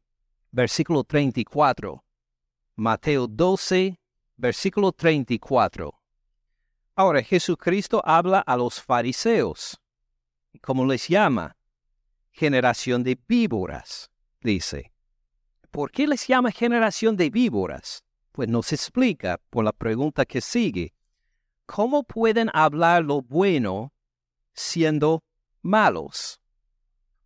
versículo 0.51 1.05
34. 1.05 2.05
Mateo 2.77 3.27
12, 3.27 3.99
versículo 4.37 4.93
34. 4.93 5.93
Ahora 6.95 7.23
Jesucristo 7.23 8.03
habla 8.05 8.41
a 8.41 8.57
los 8.57 8.81
fariseos. 8.81 9.81
¿Cómo 10.63 10.87
les 10.87 11.09
llama? 11.09 11.57
Generación 12.31 13.03
de 13.03 13.19
víboras, 13.29 14.11
dice. 14.41 14.93
¿Por 15.71 15.91
qué 15.91 16.07
les 16.07 16.27
llama 16.27 16.51
generación 16.51 17.17
de 17.17 17.31
víboras? 17.31 18.03
pues 18.37 18.51
nos 18.51 18.71
explica 18.71 19.41
por 19.49 19.65
la 19.65 19.73
pregunta 19.73 20.27
que 20.27 20.43
sigue, 20.43 20.93
¿cómo 21.65 22.03
pueden 22.03 22.51
hablar 22.53 23.03
lo 23.03 23.23
bueno 23.23 23.95
siendo 24.53 25.25
malos? 25.63 26.39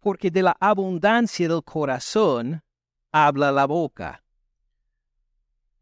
Porque 0.00 0.30
de 0.30 0.42
la 0.42 0.56
abundancia 0.58 1.48
del 1.48 1.62
corazón 1.62 2.62
habla 3.12 3.52
la 3.52 3.66
boca. 3.66 4.22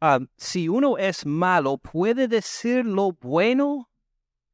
Ah, 0.00 0.20
si 0.36 0.68
uno 0.68 0.98
es 0.98 1.24
malo, 1.24 1.78
¿puede 1.78 2.28
decir 2.28 2.84
lo 2.84 3.12
bueno? 3.12 3.88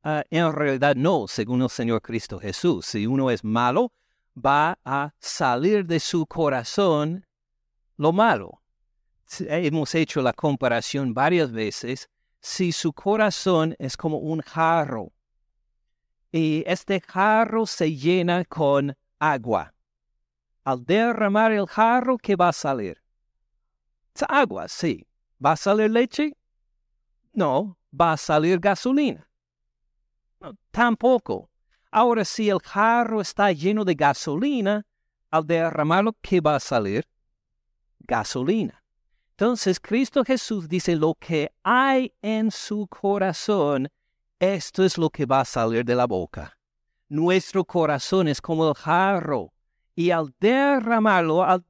Ah, 0.03 0.23
en 0.31 0.53
realidad 0.53 0.97
no, 0.97 1.27
según 1.27 1.63
el 1.63 1.71
Señor 1.71 2.03
Cristo 2.03 2.39
Jesús. 2.39 2.87
Si 2.87 3.07
uno 3.07 3.31
es 3.31 3.43
malo, 3.43 3.93
va 4.37 4.79
a 4.85 5.15
salir 5.19 5.87
de 5.87 6.01
su 6.01 6.27
corazón 6.27 7.27
lo 7.97 8.13
malo 8.13 8.61
hemos 9.41 9.95
hecho 9.95 10.23
la 10.23 10.33
comparación 10.33 11.15
varias 11.15 11.51
veces, 11.51 12.09
si 12.41 12.73
su 12.73 12.93
corazón 12.93 13.75
es 13.79 13.97
como 13.97 14.19
un 14.19 14.41
jarro 14.41 15.13
y 16.31 16.65
este 16.67 17.01
jarro 17.01 17.67
se 17.67 17.95
llena 17.95 18.45
con 18.45 18.95
agua. 19.19 19.75
Al 20.65 20.85
derramar 20.85 21.53
el 21.53 21.67
jarro, 21.67 22.17
¿qué 22.19 22.37
va 22.37 22.49
a 22.49 22.53
salir? 22.53 23.03
agua, 24.29 24.69
sí. 24.69 25.07
¿Va 25.45 25.53
a 25.53 25.57
salir 25.57 25.91
leche? 25.91 26.37
No, 27.33 27.77
va 27.93 28.13
a 28.13 28.17
salir 28.17 28.59
gasolina. 28.61 29.29
tampoco. 30.71 31.51
Ahora, 31.91 32.25
si 32.25 32.49
el 32.49 32.61
jarro 32.61 33.21
está 33.21 33.53
lleno 33.53 33.85
de 33.85 33.95
gasolina, 33.95 34.85
al 35.31 35.47
derramarlo, 35.47 36.13
¿qué 36.21 36.41
va 36.41 36.57
a 36.57 36.61
salir? 36.61 37.07
Gasolina. 38.01 38.83
Entonces, 39.31 39.81
Cristo 39.81 40.25
Jesús 40.25 40.69
dice, 40.69 40.95
lo 40.97 41.15
que 41.15 41.53
hay 41.63 42.13
en 42.23 42.51
su 42.51 42.87
corazón, 42.87 43.89
esto 44.39 44.85
es 44.85 44.97
lo 44.97 45.11
que 45.11 45.27
va 45.27 45.41
a 45.41 45.45
salir 45.45 45.85
de 45.85 45.95
la 45.95 46.07
boca. 46.07 46.57
Nuestro 47.09 47.65
corazón 47.65 48.29
es 48.29 48.41
como 48.41 48.69
el 48.69 48.75
jarro, 48.75 49.53
y 49.95 50.11
al 50.11 50.35
derramarlo, 50.41 51.45
al, 51.45 51.65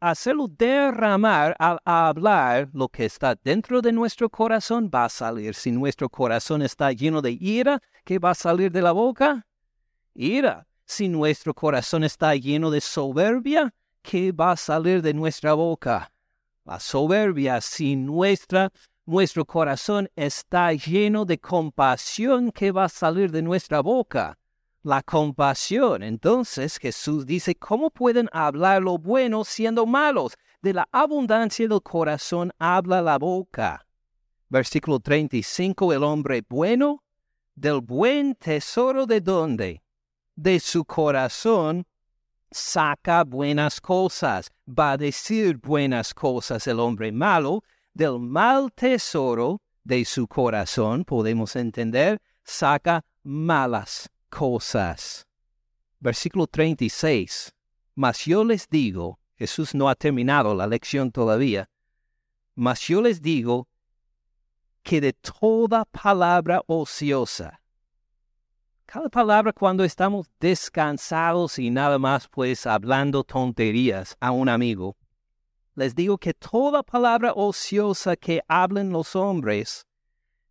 hacerlo 0.00 0.48
derramar, 0.48 1.54
al 1.58 1.78
hablar, 1.84 2.70
lo 2.72 2.88
que 2.88 3.04
está 3.04 3.34
dentro 3.34 3.82
de 3.82 3.92
nuestro 3.92 4.30
corazón 4.30 4.90
va 4.92 5.04
a 5.04 5.08
salir. 5.08 5.54
Si 5.54 5.70
nuestro 5.70 6.08
corazón 6.08 6.62
está 6.62 6.92
lleno 6.92 7.20
de 7.20 7.32
ira, 7.32 7.80
¿qué 8.04 8.18
va 8.18 8.30
a 8.30 8.34
salir 8.34 8.72
de 8.72 8.82
la 8.82 8.92
boca? 8.92 9.46
ira. 10.14 10.66
Si 10.84 11.08
nuestro 11.08 11.52
corazón 11.52 12.02
está 12.02 12.34
lleno 12.34 12.70
de 12.70 12.80
soberbia, 12.80 13.74
¿qué 14.02 14.32
va 14.32 14.52
a 14.52 14.56
salir 14.56 15.02
de 15.02 15.12
nuestra 15.12 15.52
boca? 15.52 16.10
La 16.64 16.80
soberbia. 16.80 17.60
Si 17.60 17.94
nuestra, 17.94 18.72
nuestro 19.04 19.44
corazón 19.44 20.08
está 20.16 20.72
lleno 20.72 21.26
de 21.26 21.38
compasión, 21.38 22.50
¿qué 22.52 22.72
va 22.72 22.84
a 22.84 22.88
salir 22.88 23.30
de 23.30 23.42
nuestra 23.42 23.80
boca? 23.80 24.38
La 24.88 25.02
compasión. 25.02 26.02
Entonces 26.02 26.78
Jesús 26.78 27.26
dice, 27.26 27.54
¿cómo 27.54 27.90
pueden 27.90 28.26
hablar 28.32 28.80
lo 28.80 28.96
bueno 28.96 29.44
siendo 29.44 29.84
malos? 29.84 30.32
De 30.62 30.72
la 30.72 30.88
abundancia 30.90 31.68
del 31.68 31.82
corazón 31.82 32.50
habla 32.58 33.02
la 33.02 33.18
boca. 33.18 33.86
Versículo 34.48 34.98
35, 34.98 35.92
el 35.92 36.02
hombre 36.02 36.42
bueno, 36.48 37.04
del 37.54 37.82
buen 37.82 38.34
tesoro 38.34 39.04
de 39.04 39.20
dónde? 39.20 39.82
de 40.36 40.58
su 40.58 40.86
corazón 40.86 41.84
saca 42.50 43.24
buenas 43.24 43.82
cosas. 43.82 44.50
Va 44.66 44.92
a 44.92 44.96
decir 44.96 45.58
buenas 45.58 46.14
cosas 46.14 46.66
el 46.66 46.80
hombre 46.80 47.12
malo. 47.12 47.62
Del 47.92 48.18
mal 48.18 48.72
tesoro 48.72 49.60
de 49.84 50.02
su 50.06 50.26
corazón, 50.26 51.04
podemos 51.04 51.56
entender, 51.56 52.22
saca 52.42 53.04
malas 53.22 54.08
cosas. 54.28 55.26
Versículo 56.00 56.46
36. 56.46 57.52
Mas 57.94 58.24
yo 58.24 58.44
les 58.44 58.68
digo, 58.68 59.18
Jesús 59.36 59.74
no 59.74 59.88
ha 59.88 59.94
terminado 59.94 60.54
la 60.54 60.66
lección 60.66 61.10
todavía, 61.10 61.68
mas 62.54 62.80
yo 62.80 63.02
les 63.02 63.20
digo 63.20 63.68
que 64.82 65.00
de 65.00 65.12
toda 65.12 65.84
palabra 65.84 66.62
ociosa 66.66 67.60
cada 68.90 69.10
palabra 69.10 69.52
cuando 69.52 69.84
estamos 69.84 70.30
descansados 70.40 71.58
y 71.58 71.68
nada 71.68 71.98
más 71.98 72.26
pues 72.26 72.66
hablando 72.66 73.22
tonterías 73.22 74.16
a 74.18 74.30
un 74.30 74.48
amigo. 74.48 74.96
Les 75.74 75.94
digo 75.94 76.16
que 76.16 76.32
toda 76.32 76.82
palabra 76.82 77.34
ociosa 77.34 78.16
que 78.16 78.40
hablen 78.48 78.88
los 78.88 79.14
hombres, 79.14 79.86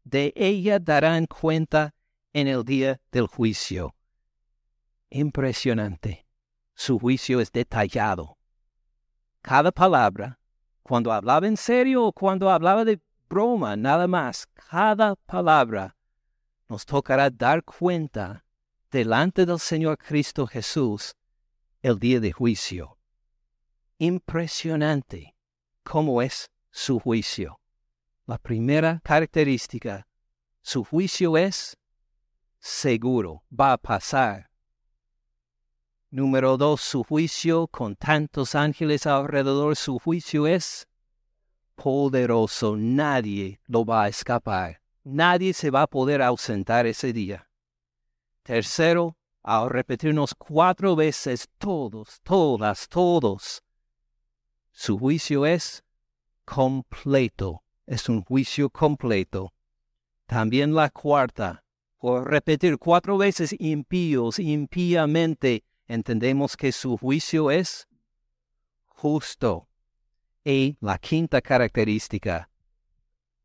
de 0.03 0.33
ella 0.35 0.77
darán 0.77 1.25
cuenta 1.25 1.95
en 2.33 2.47
el 2.47 2.63
día 2.63 2.99
del 3.11 3.27
juicio. 3.27 3.95
Impresionante. 5.09 6.25
Su 6.75 6.99
juicio 6.99 7.39
es 7.39 7.51
detallado. 7.51 8.37
Cada 9.41 9.71
palabra, 9.71 10.39
cuando 10.83 11.11
hablaba 11.11 11.47
en 11.47 11.57
serio 11.57 12.05
o 12.05 12.13
cuando 12.13 12.49
hablaba 12.49 12.85
de 12.85 12.99
broma, 13.29 13.75
nada 13.75 14.07
más, 14.07 14.47
cada 14.53 15.15
palabra 15.15 15.95
nos 16.69 16.85
tocará 16.85 17.29
dar 17.29 17.63
cuenta 17.63 18.43
delante 18.91 19.45
del 19.45 19.59
Señor 19.59 19.97
Cristo 19.97 20.45
Jesús 20.47 21.15
el 21.81 21.97
día 21.97 22.19
de 22.19 22.31
juicio. 22.31 22.97
Impresionante 23.97 25.35
cómo 25.83 26.21
es 26.21 26.51
su 26.69 26.99
juicio. 26.99 27.59
La 28.25 28.37
primera 28.37 28.99
característica, 29.03 30.07
su 30.61 30.83
juicio 30.83 31.37
es 31.37 31.77
seguro, 32.59 33.43
va 33.51 33.73
a 33.73 33.77
pasar. 33.77 34.49
Número 36.09 36.57
dos, 36.57 36.81
su 36.81 37.03
juicio 37.03 37.67
con 37.67 37.95
tantos 37.95 38.55
ángeles 38.55 39.05
alrededor, 39.05 39.75
su 39.75 39.99
juicio 39.99 40.47
es 40.47 40.87
poderoso, 41.75 42.75
nadie 42.77 43.59
lo 43.67 43.85
va 43.85 44.03
a 44.03 44.07
escapar 44.07 44.81
nadie 45.07 45.53
se 45.53 45.71
va 45.71 45.83
a 45.83 45.87
poder 45.87 46.21
ausentar 46.21 46.85
ese 46.85 47.13
día. 47.13 47.47
Tercero, 48.43 49.17
al 49.41 49.69
repetirnos 49.69 50.35
cuatro 50.35 50.95
veces 50.95 51.47
todos, 51.57 52.19
todas, 52.23 52.87
todos, 52.89 53.63
su 54.71 54.97
juicio 54.97 55.45
es 55.45 55.83
completo, 56.45 57.63
es 57.85 58.09
un 58.09 58.21
juicio 58.23 58.69
completo. 58.69 59.53
También 60.25 60.75
la 60.75 60.89
cuarta, 60.89 61.63
por 61.97 62.29
repetir 62.29 62.77
cuatro 62.77 63.17
veces 63.17 63.55
impíos, 63.59 64.39
impíamente, 64.39 65.63
entendemos 65.87 66.55
que 66.55 66.71
su 66.71 66.97
juicio 66.97 67.49
es 67.51 67.87
justo. 68.85 69.67
Y 70.43 70.77
la 70.79 70.97
quinta 70.97 71.41
característica, 71.41 72.49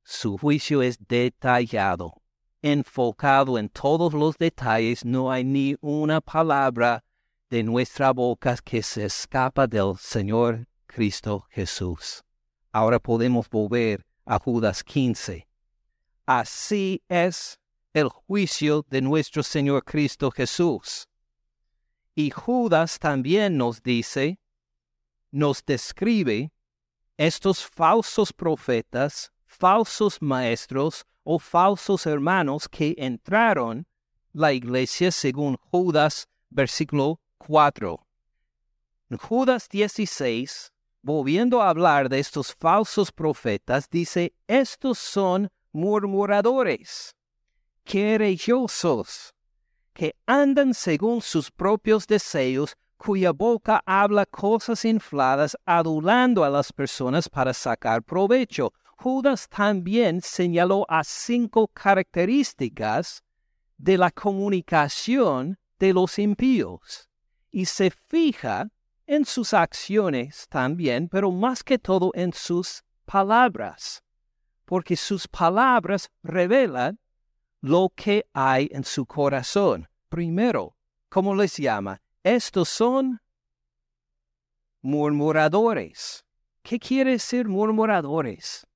su 0.05 0.39
juicio 0.39 0.83
es 0.83 0.99
detallado, 1.09 2.23
enfocado 2.61 3.59
en 3.59 3.69
todos 3.69 4.13
los 4.13 4.37
detalles. 4.39 5.05
No 5.05 5.33
hay 5.33 5.45
ni 5.45 5.77
una 5.81 6.21
palabra 6.21 7.03
de 7.51 7.63
nuestra 7.63 8.13
boca 8.13 8.57
que 8.65 8.83
se 8.83 9.07
escapa 9.07 9.67
del 9.67 9.97
Señor 9.99 10.69
Cristo 10.87 11.47
Jesús. 11.51 12.23
Ahora 12.71 12.99
podemos 12.99 13.49
volver 13.51 14.07
a 14.25 14.39
Judas 14.39 14.85
15. 14.85 15.49
Así 16.25 17.03
es 17.09 17.59
el 17.93 18.09
juicio 18.09 18.85
de 18.89 19.01
nuestro 19.01 19.43
Señor 19.43 19.85
Cristo 19.85 20.31
Jesús. 20.31 21.09
Y 22.15 22.31
Judas 22.31 22.99
también 22.99 23.57
nos 23.57 23.83
dice, 23.83 24.39
nos 25.31 25.65
describe 25.65 26.53
estos 27.17 27.65
falsos 27.65 28.33
profetas 28.33 29.33
falsos 29.53 30.21
maestros 30.21 31.05
o 31.25 31.39
falsos 31.39 32.07
hermanos 32.07 32.69
que 32.69 32.95
entraron 32.99 33.87
la 34.33 34.53
iglesia 34.53 35.13
según 35.13 35.57
Judas 35.71 36.27
versículo 36.51 37.21
4. 37.39 38.07
En 39.11 39.19
Judas 39.19 39.69
16, 39.69 40.73
volviendo 41.03 41.61
a 41.61 41.69
hablar 41.69 42.09
de 42.09 42.19
estos 42.19 42.55
falsos 42.55 43.13
profetas, 43.13 43.89
dice, 43.91 44.35
estos 44.47 44.99
son 44.99 45.51
murmuradores, 45.73 47.15
querellosos, 47.93 49.35
que 49.93 50.15
andan 50.27 50.73
según 50.73 51.21
sus 51.21 51.51
propios 51.51 52.07
deseos, 52.07 52.75
cuya 52.97 53.33
boca 53.33 53.83
habla 53.85 54.25
cosas 54.25 54.87
infladas, 54.87 55.55
adulando 55.67 56.43
a 56.43 56.49
las 56.49 56.73
personas 56.73 57.29
para 57.29 57.53
sacar 57.53 58.03
provecho. 58.03 58.73
Judas 58.97 59.47
también 59.47 60.23
señaló 60.23 60.87
a 60.89 61.05
cinco 61.05 61.69
características 61.69 63.23
de 63.77 63.99
la 63.99 64.11
comunicación 64.11 65.59
de 65.79 65.93
los 65.93 66.19
impíos 66.19 67.11
y 67.51 67.67
se 67.67 67.91
fija 67.91 68.71
en 69.07 69.27
sus 69.27 69.53
acciones 69.53 70.47
también, 70.49 71.11
pero 71.11 71.31
más 71.31 71.63
que 71.63 71.79
todo 71.79 72.11
en 72.15 72.33
sus 72.33 72.85
palabras, 73.05 74.03
porque 74.65 74.97
sus 74.97 75.29
palabras 75.29 76.09
revelan 76.23 76.99
lo 77.63 77.93
que 77.95 78.27
hay 78.35 78.69
en 78.73 78.85
su 78.85 79.07
corazón. 79.07 79.89
Primero, 80.09 80.77
¿cómo 81.09 81.35
les 81.35 81.57
llama? 81.57 82.03
Estos 82.23 82.69
son 82.69 83.21
murmuradores. 84.83 86.25
¿Qué 86.63 86.79
quiere 86.79 87.13
decir 87.13 87.49
murmuradores? 87.49 88.67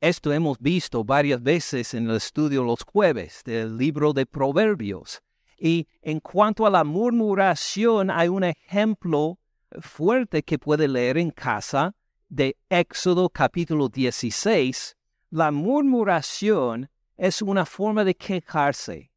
Esto 0.00 0.32
hemos 0.32 0.58
visto 0.58 1.04
varias 1.04 1.42
veces 1.42 1.94
en 1.94 2.08
el 2.08 2.16
estudio 2.16 2.64
los 2.64 2.82
jueves 2.82 3.42
del 3.44 3.76
libro 3.76 4.12
de 4.12 4.26
Proverbios. 4.26 5.22
Y 5.58 5.86
en 6.02 6.20
cuanto 6.20 6.66
a 6.66 6.70
la 6.70 6.84
murmuración, 6.84 8.10
hay 8.10 8.28
un 8.28 8.44
ejemplo 8.44 9.38
fuerte 9.80 10.42
que 10.42 10.58
puede 10.58 10.88
leer 10.88 11.18
en 11.18 11.30
casa 11.30 11.94
de 12.28 12.56
Éxodo 12.68 13.28
capítulo 13.28 13.88
16. 13.88 14.96
La 15.30 15.50
murmuración 15.50 16.90
es 17.16 17.42
una 17.42 17.64
forma 17.64 18.04
de 18.04 18.14
quejarse, 18.14 19.10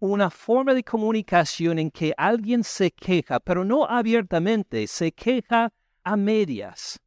una 0.00 0.30
forma 0.30 0.74
de 0.74 0.84
comunicación 0.84 1.78
en 1.78 1.90
que 1.90 2.14
alguien 2.16 2.64
se 2.64 2.90
queja, 2.90 3.40
pero 3.40 3.64
no 3.64 3.84
abiertamente, 3.84 4.86
se 4.86 5.12
queja 5.12 5.72
a 6.04 6.16
medias 6.16 7.00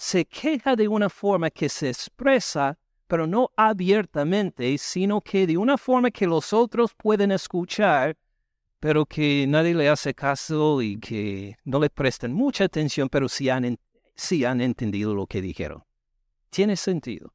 se 0.00 0.24
queja 0.24 0.76
de 0.76 0.88
una 0.88 1.10
forma 1.10 1.50
que 1.50 1.68
se 1.68 1.90
expresa, 1.90 2.78
pero 3.06 3.26
no 3.26 3.50
abiertamente, 3.54 4.78
sino 4.78 5.20
que 5.20 5.46
de 5.46 5.58
una 5.58 5.76
forma 5.76 6.10
que 6.10 6.26
los 6.26 6.54
otros 6.54 6.94
pueden 6.94 7.32
escuchar, 7.32 8.16
pero 8.80 9.04
que 9.04 9.44
nadie 9.46 9.74
le 9.74 9.90
hace 9.90 10.14
caso 10.14 10.80
y 10.80 10.98
que 10.98 11.54
no 11.64 11.78
le 11.80 11.90
presten 11.90 12.32
mucha 12.32 12.64
atención, 12.64 13.10
pero 13.10 13.28
sí 13.28 13.50
han, 13.50 13.78
sí 14.14 14.42
han 14.46 14.62
entendido 14.62 15.14
lo 15.14 15.26
que 15.26 15.42
dijeron. 15.42 15.84
Tiene 16.48 16.76
sentido. 16.76 17.34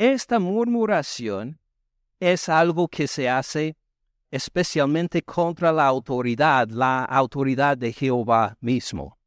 Esta 0.00 0.38
murmuración 0.38 1.60
es 2.20 2.48
algo 2.48 2.88
que 2.88 3.06
se 3.06 3.28
hace 3.28 3.76
especialmente 4.30 5.20
contra 5.20 5.72
la 5.72 5.86
autoridad, 5.86 6.70
la 6.70 7.04
autoridad 7.04 7.76
de 7.76 7.92
Jehová 7.92 8.56
mismo. 8.62 9.18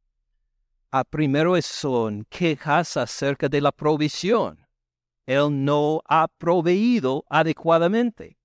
A 0.90 1.04
primero 1.04 1.62
son 1.62 2.26
quejas 2.28 2.96
acerca 2.96 3.48
de 3.48 3.60
la 3.60 3.70
provisión. 3.70 4.66
Él 5.26 5.64
no 5.64 6.02
ha 6.08 6.26
proveído 6.26 7.24
adecuadamente. 7.28 8.36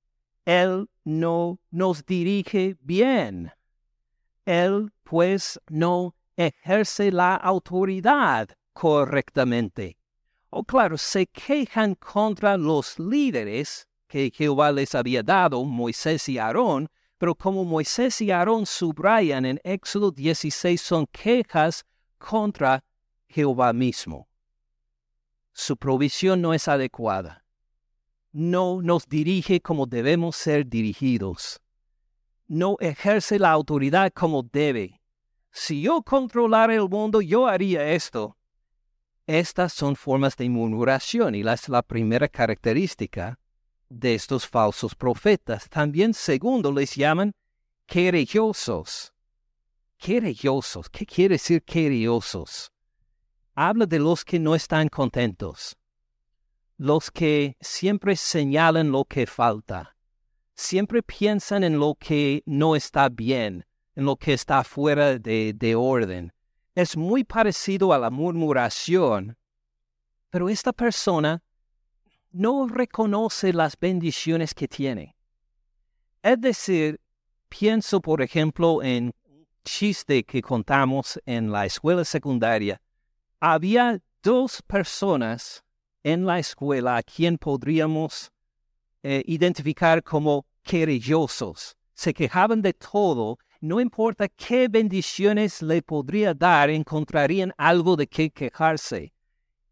Él 0.45 0.87
no 1.03 1.59
nos 1.71 2.05
dirige 2.05 2.77
bien. 2.81 3.51
Él 4.45 4.91
pues 5.01 5.59
no 5.67 6.13
ejerce 6.37 7.11
la 7.11 7.37
autoridad 7.37 8.49
correctamente. 8.73 9.98
O 10.49 10.63
claro, 10.63 10.97
se 10.97 11.27
quejan 11.27 11.95
contra 11.95 12.57
los 12.57 12.97
líderes 12.97 13.87
que 14.07 14.31
Jehová 14.33 14.71
les 14.71 14.95
había 14.95 15.21
dado, 15.21 15.63
Moisés 15.63 16.27
y 16.29 16.39
Aarón, 16.39 16.89
pero 17.19 17.35
como 17.35 17.65
Moisés 17.65 18.21
y 18.21 18.31
Aarón 18.31 18.65
subrayan 18.65 19.45
en 19.45 19.59
Éxodo 19.63 20.09
16 20.09 20.81
son 20.81 21.05
quejas 21.07 21.85
contra 22.17 22.83
Jehová 23.27 23.73
mismo. 23.73 24.27
Su 25.53 25.77
provisión 25.77 26.41
no 26.41 26.53
es 26.53 26.67
adecuada. 26.67 27.45
No 28.31 28.81
nos 28.81 29.07
dirige 29.07 29.59
como 29.59 29.85
debemos 29.85 30.35
ser 30.35 30.65
dirigidos. 30.65 31.61
No 32.47 32.77
ejerce 32.79 33.37
la 33.37 33.51
autoridad 33.51 34.11
como 34.13 34.41
debe. 34.41 35.01
Si 35.51 35.81
yo 35.81 36.01
controlara 36.01 36.73
el 36.73 36.87
mundo, 36.87 37.21
yo 37.21 37.47
haría 37.47 37.91
esto. 37.91 38.38
Estas 39.29 39.73
son 39.73 39.95
formas 39.95 40.35
de 40.37 40.49
murmuración 40.49 41.35
y 41.35 41.41
es 41.41 41.69
la 41.69 41.83
primera 41.83 42.27
característica 42.27 43.37
de 43.87 44.15
estos 44.15 44.47
falsos 44.47 44.95
profetas. 44.95 45.69
También 45.69 46.15
segundo 46.15 46.71
les 46.71 46.95
llaman 46.95 47.35
querellosos. 47.85 49.13
Querellosos. 49.99 50.89
¿Qué 50.89 51.05
quiere 51.05 51.35
decir 51.35 51.61
querellosos? 51.61 52.71
Habla 53.53 53.85
de 53.85 53.99
los 53.99 54.25
que 54.25 54.39
no 54.39 54.55
están 54.55 54.89
contentos. 54.89 55.77
Los 56.77 57.11
que 57.11 57.55
siempre 57.61 58.15
señalan 58.15 58.91
lo 58.91 59.05
que 59.05 59.27
falta. 59.27 59.95
Siempre 60.55 61.03
piensan 61.03 61.63
en 61.63 61.77
lo 61.77 61.93
que 61.99 62.41
no 62.47 62.75
está 62.75 63.09
bien, 63.09 63.63
en 63.93 64.05
lo 64.05 64.15
que 64.15 64.33
está 64.33 64.63
fuera 64.63 65.19
de, 65.19 65.53
de 65.53 65.75
orden. 65.75 66.33
Es 66.79 66.95
muy 66.95 67.25
parecido 67.25 67.91
a 67.91 67.97
la 67.97 68.09
murmuración, 68.09 69.35
pero 70.29 70.47
esta 70.47 70.71
persona 70.71 71.43
no 72.31 72.69
reconoce 72.69 73.51
las 73.51 73.77
bendiciones 73.77 74.53
que 74.53 74.69
tiene. 74.69 75.13
Es 76.23 76.39
decir, 76.39 77.01
pienso 77.49 77.99
por 77.99 78.21
ejemplo 78.21 78.81
en 78.81 79.13
un 79.25 79.45
chiste 79.65 80.23
que 80.23 80.41
contamos 80.41 81.19
en 81.25 81.51
la 81.51 81.65
escuela 81.65 82.05
secundaria. 82.05 82.81
Había 83.41 84.01
dos 84.23 84.61
personas 84.61 85.65
en 86.01 86.25
la 86.25 86.39
escuela 86.39 86.95
a 86.95 87.03
quien 87.03 87.37
podríamos 87.37 88.31
eh, 89.03 89.21
identificar 89.25 90.01
como 90.01 90.45
querellosos. 90.63 91.75
Se 91.93 92.13
quejaban 92.13 92.61
de 92.61 92.71
todo, 92.71 93.37
no 93.61 93.81
importa 93.81 94.27
qué 94.29 94.67
bendiciones 94.69 95.61
le 95.61 95.81
podría 95.81 96.33
dar, 96.33 96.69
encontrarían 96.69 97.53
algo 97.57 97.95
de 97.95 98.07
qué 98.07 98.29
quejarse. 98.29 99.13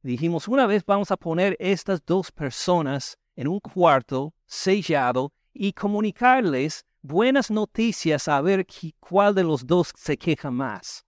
Dijimos, 0.01 0.47
una 0.47 0.67
vez 0.67 0.85
vamos 0.85 1.11
a 1.11 1.17
poner 1.17 1.55
estas 1.59 2.05
dos 2.05 2.31
personas 2.31 3.17
en 3.35 3.47
un 3.47 3.59
cuarto 3.59 4.33
sellado 4.45 5.31
y 5.53 5.73
comunicarles 5.73 6.85
buenas 7.01 7.49
noticias 7.49 8.27
a 8.27 8.41
ver 8.41 8.65
cuál 8.99 9.33
de 9.33 9.43
los 9.43 9.65
dos 9.65 9.93
se 9.95 10.17
queja 10.17 10.51
más. 10.51 11.05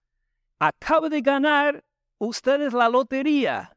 Acaba 0.58 1.10
de 1.10 1.22
ganar 1.22 1.84
ustedes 2.18 2.74
la 2.74 2.90
lotería. 2.90 3.76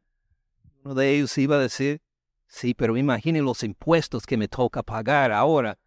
Uno 0.84 0.94
de 0.94 1.14
ellos 1.14 1.36
iba 1.38 1.56
a 1.56 1.60
decir, 1.60 2.00
sí, 2.46 2.74
pero 2.74 2.96
imaginen 2.96 3.44
los 3.44 3.62
impuestos 3.62 4.26
que 4.26 4.36
me 4.36 4.48
toca 4.48 4.82
pagar 4.82 5.32
ahora. 5.32 5.78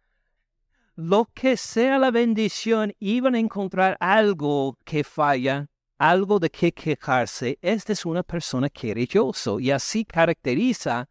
Lo 0.96 1.26
que 1.34 1.56
sea 1.56 1.98
la 1.98 2.10
bendición, 2.10 2.94
iban 2.98 3.34
a 3.34 3.38
encontrar 3.38 3.96
algo 4.00 4.78
que 4.84 5.04
falla 5.04 5.68
algo 5.98 6.38
de 6.38 6.50
qué 6.50 6.72
quejarse, 6.72 7.58
esta 7.62 7.92
es 7.92 8.04
una 8.04 8.22
persona 8.22 8.68
querelloso 8.68 9.58
y 9.60 9.70
así 9.70 10.04
caracteriza 10.04 11.08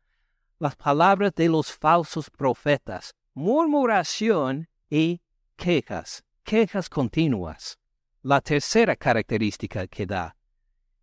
las 0.59 0.75
palabras 0.75 1.33
de 1.35 1.49
los 1.49 1.71
falsos 1.71 2.29
profetas, 2.29 3.13
murmuración 3.33 4.67
y 4.89 5.21
quejas, 5.55 6.23
quejas 6.43 6.89
continuas. 6.89 7.77
La 8.21 8.41
tercera 8.41 8.95
característica 8.95 9.87
que 9.87 10.05
da, 10.05 10.35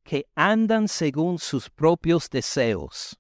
que 0.03 0.27
andan 0.35 0.89
según 0.89 1.39
sus 1.39 1.71
propios 1.71 2.29
deseos. 2.29 3.17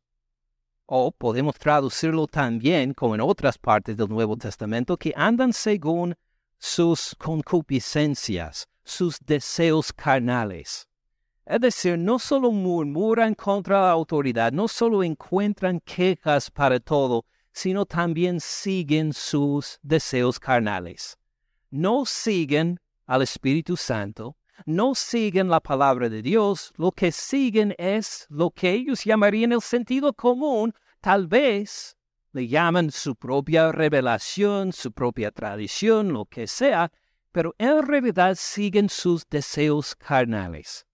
O 0.94 1.11
podemos 1.11 1.59
traducirlo 1.59 2.26
también, 2.26 2.92
como 2.92 3.14
en 3.14 3.22
otras 3.22 3.57
partes 3.57 3.96
del 3.96 4.11
Nuevo 4.11 4.37
Testamento, 4.37 4.98
que 4.98 5.14
andan 5.16 5.55
según 5.55 6.14
sus 6.59 7.14
concupiscencias, 7.18 8.68
sus 8.85 9.18
deseos 9.24 9.90
carnales. 9.90 10.87
Es 11.46 11.61
decir, 11.62 11.98
no 11.98 12.18
solo 12.18 12.52
murmuran 12.52 13.35
contra 13.35 13.81
la 13.81 13.90
autoridad, 13.90 14.52
no 14.52 14.68
solo 14.68 15.02
encuentran 15.02 15.81
quejas 15.81 16.50
para 16.50 16.78
todo, 16.78 17.24
sino 17.55 17.87
también 17.87 18.38
siguen 18.38 19.14
sus 19.14 19.78
deseos 19.83 20.38
carnales. 20.38 21.16
No 21.70 22.05
siguen 22.05 22.78
al 23.07 23.22
Espíritu 23.22 23.78
Santo, 23.78 24.37
no 24.66 24.94
siguen 24.94 25.48
la 25.48 25.61
palabra 25.61 26.11
de 26.11 26.20
Dios, 26.20 26.70
lo 26.76 26.92
que 26.92 27.12
siguen 27.12 27.74
es 27.78 28.26
lo 28.28 28.50
que 28.50 28.72
ellos 28.72 29.05
llamarían 29.05 29.52
el 29.52 29.62
sentido 29.62 30.12
común, 30.12 30.74
tal 31.03 31.27
vez 31.27 31.97
le 32.33 32.49
llaman 32.49 32.91
su 32.91 33.15
propia 33.17 33.73
revelación, 33.73 34.73
su 34.73 34.93
propia 34.93 35.31
tradición, 35.33 36.12
lo 36.12 36.25
que 36.25 36.47
sea, 36.47 36.91
pero 37.33 37.55
en 37.59 37.87
realidad 37.87 38.37
siguen 38.38 38.88
sus 38.88 39.29
deseos 39.29 39.95
carnales. 39.97 40.87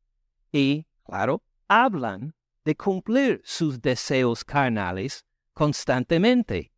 Y, 0.50 0.86
claro, 1.04 1.42
hablan 1.68 2.34
de 2.64 2.74
cumplir 2.74 3.42
sus 3.44 3.80
deseos 3.80 4.44
carnales 4.44 5.24
constantemente. 5.52 6.72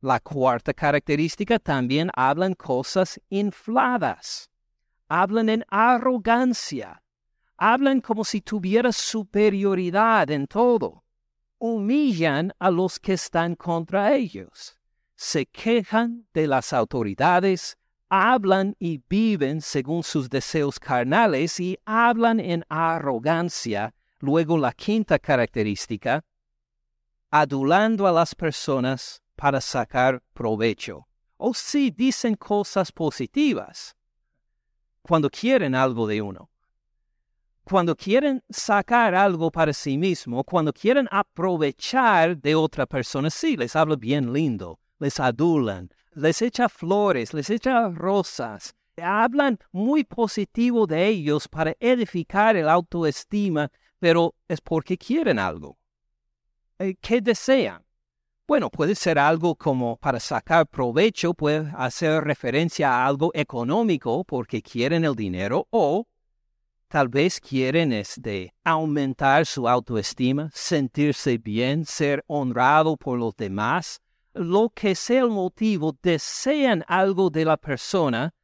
La 0.00 0.18
cuarta 0.18 0.74
característica 0.74 1.60
también 1.60 2.10
hablan 2.14 2.54
cosas 2.54 3.20
infladas. 3.28 4.50
Hablan 5.08 5.48
en 5.48 5.64
arrogancia. 5.68 7.02
Hablan 7.56 8.00
como 8.00 8.24
si 8.24 8.40
tuvieran 8.40 8.92
superioridad 8.92 10.28
en 10.30 10.48
todo. 10.48 11.01
Humillan 11.64 12.52
a 12.58 12.72
los 12.72 12.98
que 12.98 13.12
están 13.12 13.54
contra 13.54 14.14
ellos. 14.14 14.76
Se 15.14 15.46
quejan 15.46 16.26
de 16.34 16.48
las 16.48 16.72
autoridades 16.72 17.76
hablan 18.14 18.76
y 18.78 19.00
viven 19.08 19.62
según 19.62 20.02
sus 20.02 20.28
deseos 20.28 20.78
carnales 20.78 21.58
y 21.58 21.78
hablan 21.86 22.40
en 22.40 22.62
arrogancia. 22.68 23.94
Luego 24.18 24.58
la 24.58 24.72
quinta 24.72 25.18
característica, 25.18 26.22
adulando 27.30 28.06
a 28.06 28.12
las 28.12 28.34
personas 28.34 29.22
para 29.34 29.62
sacar 29.62 30.22
provecho. 30.34 31.08
O 31.38 31.54
si 31.54 31.90
dicen 31.90 32.34
cosas 32.34 32.92
positivas 32.92 33.96
cuando 35.00 35.30
quieren 35.30 35.74
algo 35.74 36.06
de 36.06 36.20
uno. 36.20 36.50
Cuando 37.64 37.94
quieren 37.94 38.42
sacar 38.50 39.14
algo 39.14 39.50
para 39.50 39.72
sí 39.72 39.96
mismo, 39.96 40.42
cuando 40.44 40.72
quieren 40.72 41.08
aprovechar 41.10 42.36
de 42.36 42.54
otra 42.54 42.86
persona, 42.86 43.30
sí, 43.30 43.56
les 43.56 43.76
habla 43.76 43.96
bien 43.96 44.32
lindo, 44.32 44.80
les 44.98 45.20
adulan, 45.20 45.88
les 46.14 46.42
echa 46.42 46.68
flores, 46.68 47.32
les 47.32 47.48
echa 47.50 47.88
rosas, 47.88 48.74
hablan 49.00 49.58
muy 49.70 50.04
positivo 50.04 50.86
de 50.86 51.06
ellos 51.06 51.48
para 51.48 51.74
edificar 51.78 52.56
el 52.56 52.68
autoestima, 52.68 53.70
pero 53.98 54.34
es 54.48 54.60
porque 54.60 54.98
quieren 54.98 55.38
algo. 55.38 55.78
Eh, 56.78 56.96
¿Qué 57.00 57.20
desean? 57.20 57.84
Bueno, 58.46 58.70
puede 58.70 58.96
ser 58.96 59.20
algo 59.20 59.54
como 59.54 59.96
para 59.96 60.18
sacar 60.18 60.66
provecho, 60.66 61.32
puede 61.32 61.72
hacer 61.76 62.24
referencia 62.24 62.90
a 62.90 63.06
algo 63.06 63.30
económico 63.34 64.24
porque 64.24 64.60
quieren 64.60 65.04
el 65.04 65.14
dinero 65.14 65.68
o 65.70 66.06
Tal 66.92 67.08
vez 67.08 67.40
quieren 67.40 67.90
este, 67.90 68.52
aumentar 68.62 69.46
su 69.46 69.66
autoestima, 69.66 70.50
sentirse 70.52 71.38
bien, 71.38 71.86
ser 71.86 72.22
honrado 72.26 72.98
por 72.98 73.18
los 73.18 73.34
demás. 73.34 74.02
Lo 74.34 74.68
que 74.68 74.94
sea 74.94 75.22
el 75.22 75.30
motivo, 75.30 75.96
desean 76.02 76.84
algo 76.86 77.30
de 77.30 77.46
la 77.46 77.56
persona, 77.56 78.34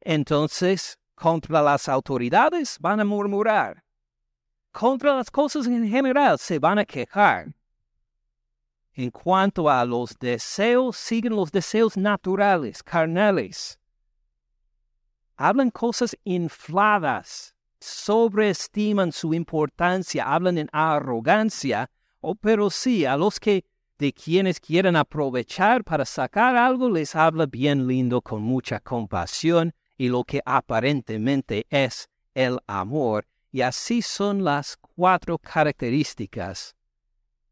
entonces 0.00 0.98
contra 1.14 1.60
las 1.60 1.86
autoridades 1.86 2.78
van 2.80 3.00
a 3.00 3.04
murmurar. 3.04 3.84
Contra 4.72 5.16
las 5.16 5.30
cosas 5.30 5.66
en 5.66 5.86
general 5.86 6.38
se 6.38 6.58
van 6.58 6.78
a 6.78 6.86
quejar. 6.86 7.54
En 8.94 9.10
cuanto 9.10 9.68
a 9.68 9.84
los 9.84 10.18
deseos, 10.18 10.96
siguen 10.96 11.36
los 11.36 11.52
deseos 11.52 11.94
naturales, 11.98 12.82
carnales. 12.82 13.78
Hablan 15.36 15.70
cosas 15.70 16.16
infladas, 16.24 17.54
sobreestiman 17.80 19.12
su 19.12 19.34
importancia, 19.34 20.24
hablan 20.24 20.58
en 20.58 20.68
arrogancia, 20.72 21.90
o 22.20 22.34
pero 22.34 22.70
sí, 22.70 23.04
a 23.04 23.16
los 23.16 23.38
que 23.38 23.64
de 23.98 24.12
quienes 24.12 24.60
quieren 24.60 24.96
aprovechar 24.96 25.84
para 25.84 26.04
sacar 26.04 26.56
algo 26.56 26.88
les 26.88 27.16
habla 27.16 27.46
bien 27.46 27.86
lindo 27.86 28.22
con 28.22 28.42
mucha 28.42 28.80
compasión 28.80 29.74
y 29.96 30.08
lo 30.08 30.24
que 30.24 30.40
aparentemente 30.44 31.66
es 31.70 32.08
el 32.34 32.58
amor, 32.66 33.26
y 33.50 33.62
así 33.62 34.02
son 34.02 34.44
las 34.44 34.76
cuatro 34.76 35.38
características 35.38 36.76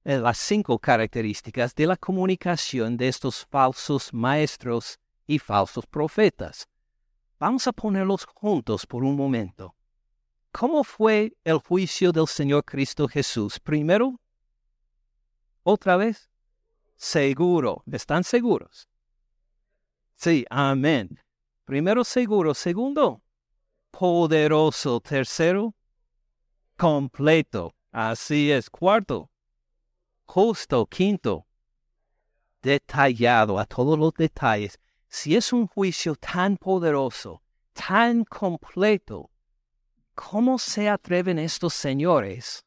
eh, 0.09 0.19
las 0.19 0.39
cinco 0.39 0.79
características 0.79 1.75
de 1.75 1.89
la 1.89 1.97
comunicación 1.97 2.97
de 2.97 3.09
estos 3.09 3.45
falsos 3.47 4.15
maestros 4.15 5.01
y 5.27 5.41
falsos 5.41 5.85
profetas. 5.85 6.69
Vamos 7.41 7.67
a 7.67 7.73
ponerlos 7.73 8.25
juntos 8.25 8.87
por 8.87 9.03
un 9.03 9.17
momento. 9.17 9.76
¿Cómo 10.59 10.85
fue 10.85 11.37
el 11.45 11.59
juicio 11.59 12.12
del 12.12 12.27
Señor 12.27 12.64
Cristo 12.64 13.07
Jesús? 13.07 13.61
Primero, 13.61 14.19
otra 15.62 15.99
vez, 15.99 16.31
seguro. 16.95 17.83
¿Están 17.92 18.25
seguros? 18.25 18.88
Sí, 20.14 20.47
amén. 20.49 21.21
Primero, 21.66 22.05
seguro. 22.05 22.55
Segundo, 22.55 23.23
poderoso. 23.90 24.99
Tercero, 25.01 25.75
completo. 26.79 27.75
Así 27.92 28.51
es. 28.51 28.71
Cuarto, 28.71 29.31
justo, 30.25 30.87
quinto, 30.87 31.47
detallado 32.62 33.59
a 33.59 33.66
todos 33.66 33.99
los 33.99 34.14
detalles. 34.14 34.81
Si 35.07 35.37
es 35.37 35.53
un 35.53 35.66
juicio 35.66 36.14
tan 36.14 36.57
poderoso, 36.57 37.42
tan 37.75 38.25
completo, 38.25 39.31
¿cómo 40.16 40.59
se 40.59 40.88
atreven 40.88 41.38
estos 41.38 41.74
señores 41.74 42.64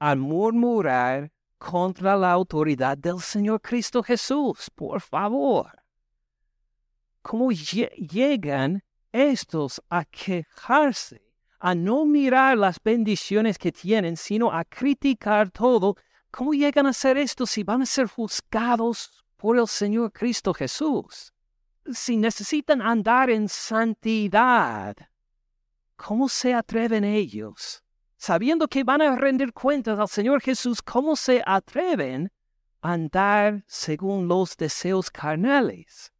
a 0.00 0.16
murmurar 0.16 1.30
contra 1.58 2.16
la 2.16 2.32
autoridad 2.32 2.98
del 2.98 3.20
Señor 3.20 3.60
Cristo 3.60 4.02
Jesús? 4.02 4.68
Por 4.74 5.00
favor. 5.00 5.70
¿Cómo 7.22 7.52
llegan 7.52 8.82
estos 9.12 9.80
a 9.88 10.04
quejarse, 10.04 11.22
a 11.60 11.76
no 11.76 12.04
mirar 12.04 12.58
las 12.58 12.82
bendiciones 12.82 13.56
que 13.56 13.70
tienen, 13.70 14.16
sino 14.16 14.50
a 14.50 14.64
criticar 14.64 15.52
todo 15.52 15.94
¿Cómo 16.32 16.54
llegan 16.54 16.86
a 16.86 16.90
hacer 16.90 17.18
esto 17.18 17.44
si 17.44 17.62
van 17.62 17.82
a 17.82 17.86
ser 17.86 18.06
juzgados 18.06 19.22
por 19.36 19.58
el 19.58 19.68
Señor 19.68 20.12
Cristo 20.12 20.54
Jesús? 20.54 21.30
Si 21.92 22.16
necesitan 22.16 22.80
andar 22.80 23.28
en 23.28 23.50
santidad, 23.50 24.96
¿cómo 26.04 26.28
se 26.28 26.54
atreven 26.54 27.04
ellos? 27.04 27.82
Sabiendo 28.16 28.68
que 28.68 28.84
van 28.84 29.02
a 29.02 29.16
rendir 29.16 29.52
cuentas 29.52 29.98
al 29.98 30.08
Señor 30.08 30.40
Jesús, 30.40 30.82
¿cómo 30.82 31.16
se 31.16 31.42
atreven 31.46 32.30
a 32.80 32.92
andar 32.92 33.64
según 33.66 34.26
los 34.28 34.56
deseos 34.56 35.10
carnales? 35.10 36.12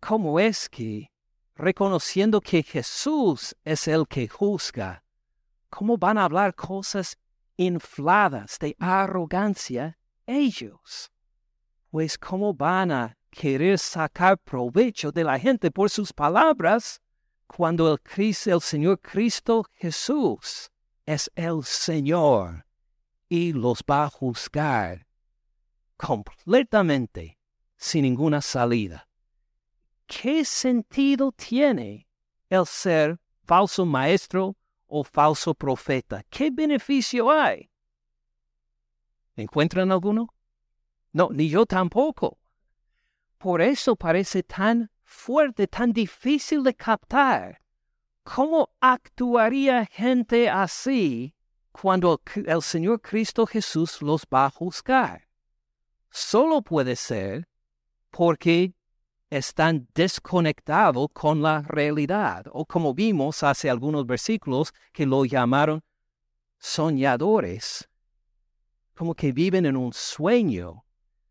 ¿Cómo 0.00 0.38
es 0.38 0.68
que, 0.68 1.10
reconociendo 1.54 2.40
que 2.40 2.62
Jesús 2.62 3.54
es 3.64 3.88
el 3.88 4.06
que 4.06 4.28
juzga, 4.28 5.02
cómo 5.70 5.96
van 5.96 6.18
a 6.18 6.24
hablar 6.24 6.54
cosas 6.54 7.16
infladas 7.56 8.58
de 8.58 8.76
arrogancia 8.78 9.98
ellos. 10.26 11.10
Pues 11.90 12.18
cómo 12.18 12.54
van 12.54 12.90
a 12.90 13.16
querer 13.30 13.78
sacar 13.78 14.38
provecho 14.38 15.12
de 15.12 15.24
la 15.24 15.38
gente 15.38 15.70
por 15.70 15.90
sus 15.90 16.12
palabras 16.12 17.00
cuando 17.46 17.92
el, 17.92 18.00
Cristo, 18.00 18.54
el 18.54 18.60
Señor 18.60 19.00
Cristo 19.00 19.64
Jesús 19.74 20.70
es 21.06 21.30
el 21.34 21.62
Señor 21.64 22.64
y 23.28 23.52
los 23.52 23.82
va 23.88 24.04
a 24.04 24.10
juzgar 24.10 25.06
completamente 25.96 27.38
sin 27.76 28.02
ninguna 28.02 28.40
salida. 28.40 29.08
¿Qué 30.06 30.44
sentido 30.44 31.32
tiene 31.32 32.06
el 32.50 32.66
ser 32.66 33.18
falso 33.44 33.84
maestro 33.84 34.56
o 34.86 35.02
falso 35.04 35.54
profeta. 35.54 36.22
¿Qué 36.30 36.50
beneficio 36.50 37.30
hay? 37.30 37.70
¿Encuentran 39.36 39.90
alguno? 39.90 40.32
No, 41.12 41.30
ni 41.32 41.48
yo 41.48 41.66
tampoco. 41.66 42.38
Por 43.38 43.60
eso 43.60 43.96
parece 43.96 44.42
tan 44.42 44.90
fuerte, 45.04 45.66
tan 45.66 45.92
difícil 45.92 46.62
de 46.62 46.74
captar. 46.74 47.60
¿Cómo 48.22 48.70
actuaría 48.80 49.86
gente 49.86 50.48
así 50.48 51.34
cuando 51.72 52.20
el 52.34 52.62
Señor 52.62 53.00
Cristo 53.00 53.46
Jesús 53.46 54.00
los 54.00 54.22
va 54.32 54.46
a 54.46 54.50
juzgar? 54.50 55.28
Solo 56.10 56.62
puede 56.62 56.96
ser 56.96 57.46
porque 58.10 58.74
están 59.28 59.88
desconectados 59.94 61.08
con 61.12 61.42
la 61.42 61.62
realidad, 61.62 62.46
o 62.52 62.64
como 62.64 62.94
vimos 62.94 63.42
hace 63.42 63.68
algunos 63.68 64.06
versículos 64.06 64.72
que 64.92 65.06
lo 65.06 65.24
llamaron 65.24 65.82
soñadores, 66.58 67.88
como 68.94 69.14
que 69.14 69.32
viven 69.32 69.66
en 69.66 69.76
un 69.76 69.92
sueño. 69.92 70.84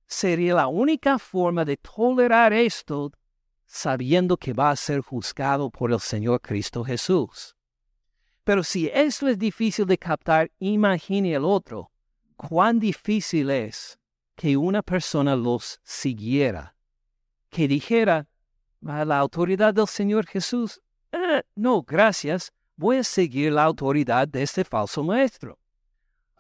Sería 0.06 0.56
la 0.56 0.68
única 0.68 1.18
forma 1.18 1.66
de 1.66 1.78
tolerar 1.78 2.54
esto 2.54 3.12
sabiendo 3.74 4.38
que 4.38 4.54
va 4.54 4.70
a 4.70 4.76
ser 4.76 5.02
juzgado 5.02 5.72
por 5.72 5.92
el 5.92 6.00
Señor 6.00 6.40
Cristo 6.42 6.84
Jesús. 6.84 7.56
Pero 8.44 8.64
si 8.64 8.88
esto 8.94 9.28
es 9.28 9.40
difícil 9.40 9.88
de 9.88 9.98
captar, 9.98 10.52
imagine 10.60 11.34
el 11.34 11.44
otro. 11.44 11.90
Cuán 12.36 12.80
difícil 12.80 13.50
es 13.50 13.98
que 14.36 14.56
una 14.56 14.84
persona 14.84 15.36
los 15.36 15.80
siguiera 15.84 16.76
que 17.50 17.68
dijera 17.68 18.28
a 18.86 19.06
la 19.06 19.18
autoridad 19.18 19.74
del 19.74 19.88
Señor 19.88 20.28
Jesús, 20.28 20.80
eh, 21.12 21.42
no, 21.56 21.82
gracias, 21.82 22.54
voy 22.76 22.98
a 22.98 23.04
seguir 23.04 23.54
la 23.54 23.64
autoridad 23.64 24.28
de 24.28 24.44
este 24.44 24.64
falso 24.64 25.04
maestro. 25.04 25.58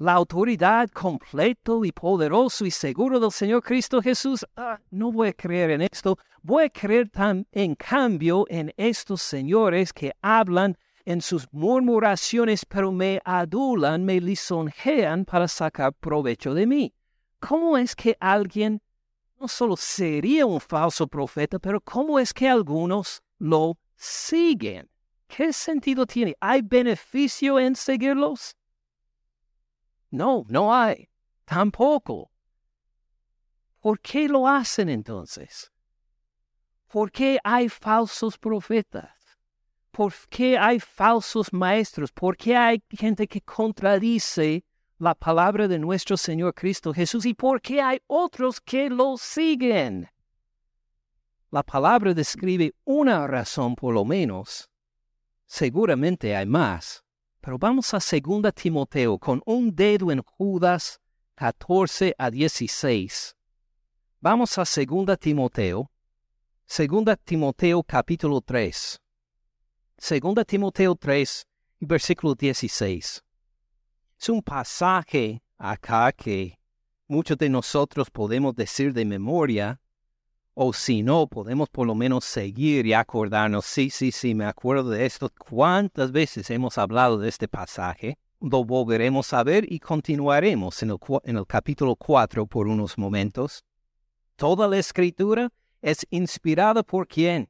La 0.04 0.16
autoridad 0.16 0.90
completo 0.90 1.86
y 1.86 1.94
poderoso 1.94 2.66
y 2.66 2.72
seguro 2.72 3.22
del 3.22 3.32
Señor 3.32 3.64
Cristo 3.64 4.02
Jesús, 4.02 4.46
ah, 4.58 4.78
no 4.92 5.14
voy 5.14 5.30
a 5.30 5.34
creer 5.34 5.70
en 5.70 5.82
esto, 5.82 6.20
voy 6.42 6.66
a 6.66 6.70
creer 6.70 7.08
tan, 7.08 7.48
en 7.54 7.74
cambio 7.76 8.46
en 8.50 8.74
estos 8.76 9.22
señores 9.22 9.94
que 9.94 10.12
hablan 10.22 10.78
en 11.06 11.22
sus 11.22 11.48
murmuraciones, 11.54 12.66
pero 12.66 12.92
me 12.92 13.22
adulan, 13.24 14.04
me 14.04 14.20
lisonjean 14.20 15.24
para 15.24 15.48
sacar 15.48 15.94
provecho 15.94 16.54
de 16.54 16.68
mí. 16.68 16.94
¿Cómo 17.40 17.78
es 17.78 17.96
que 17.96 18.18
alguien 18.20 18.82
no 19.40 19.48
solo 19.48 19.78
sería 19.78 20.46
un 20.46 20.60
falso 20.60 21.08
profeta, 21.08 21.60
pero 21.60 21.80
¿cómo 21.80 22.20
es 22.20 22.34
que 22.34 22.50
algunos 22.50 23.24
lo 23.38 23.78
siguen? 23.96 24.90
¿Qué 25.30 25.54
sentido 25.54 26.06
tiene? 26.06 26.36
¿Hay 26.42 26.62
beneficio 26.62 27.58
en 27.58 27.74
seguirlos? 27.74 28.58
No, 30.14 30.46
no 30.48 30.74
hay. 30.74 31.10
Tampoco. 31.46 32.32
¿Por 33.80 34.00
qué 34.00 34.28
lo 34.28 34.48
hacen 34.48 34.88
entonces? 34.90 35.72
¿Por 36.88 37.12
qué 37.12 37.40
hay 37.44 37.68
falsos 37.68 38.38
profetas? 38.38 39.12
¿Por 39.92 40.14
qué 40.30 40.58
hay 40.58 40.80
falsos 40.80 41.52
maestros? 41.52 42.12
¿Por 42.12 42.38
qué 42.38 42.56
hay 42.56 42.84
gente 42.92 43.28
que 43.28 43.42
contradice 43.42 44.64
la 45.00 45.16
palabra 45.16 45.68
de 45.68 45.80
nuestro 45.80 46.16
Señor 46.16 46.54
Cristo 46.54 46.94
Jesús 46.94 47.26
y 47.26 47.34
por 47.34 47.62
qué 47.62 47.82
hay 47.82 48.00
otros 48.08 48.62
que 48.62 48.90
lo 48.90 49.18
siguen. 49.18 50.10
La 51.52 51.64
palabra 51.64 52.14
describe 52.14 52.74
una 52.86 53.28
razón 53.28 53.76
por 53.76 53.94
lo 53.94 54.06
menos. 54.06 54.70
Seguramente 55.46 56.36
hay 56.36 56.46
más, 56.46 57.03
pero 57.44 57.58
vamos 57.58 57.94
a 57.94 57.98
2 57.98 58.54
Timoteo 58.56 59.20
con 59.20 59.42
un 59.46 59.76
dedo 59.76 60.12
en 60.12 60.22
Judas 60.24 61.02
14 61.36 62.16
a 62.18 62.32
16. 62.32 63.36
Vamos 64.22 64.58
a 64.58 64.64
2 64.64 65.20
Timoteo, 65.20 65.92
2 66.66 67.18
Timoteo 67.26 67.84
capítulo 67.84 68.40
3. 68.40 69.02
2 69.98 70.46
Timoteo 70.48 70.96
3 70.96 71.46
Versículo 71.82 72.34
16. 72.34 73.22
Es 74.22 74.30
un 74.30 74.42
pasaje 74.42 75.44
acá 75.58 76.14
que 76.14 76.58
muchos 77.10 77.38
de 77.38 77.50
nosotros 77.50 78.10
podemos 78.10 78.56
decir 78.56 78.94
de 78.94 79.04
memoria, 79.04 79.82
o 80.56 80.72
si 80.74 81.02
no, 81.02 81.28
podemos 81.28 81.70
por 81.70 81.88
lo 81.88 81.96
menos 81.96 82.26
seguir 82.26 82.86
y 82.86 82.94
acordarnos, 82.94 83.66
sí, 83.66 83.90
sí, 83.90 84.12
sí, 84.12 84.36
me 84.36 84.46
acuerdo 84.46 84.90
de 84.90 85.06
esto. 85.06 85.32
¿Cuántas 85.38 86.12
veces 86.12 86.50
hemos 86.50 86.78
hablado 86.78 87.18
de 87.18 87.30
este 87.30 87.48
pasaje? 87.48 88.18
Lo 88.40 88.64
volveremos 88.64 89.34
a 89.34 89.44
ver 89.44 89.72
y 89.72 89.80
continuaremos 89.80 90.84
en 90.84 90.92
el, 90.92 90.98
en 91.24 91.38
el 91.38 91.48
capítulo 91.48 91.96
4 91.96 92.46
por 92.46 92.68
unos 92.68 92.98
momentos. 92.98 93.64
Toda 94.36 94.68
la 94.68 94.78
escritura 94.78 95.50
es 95.82 96.06
inspirada 96.12 96.84
por 96.84 97.08
quién? 97.08 97.50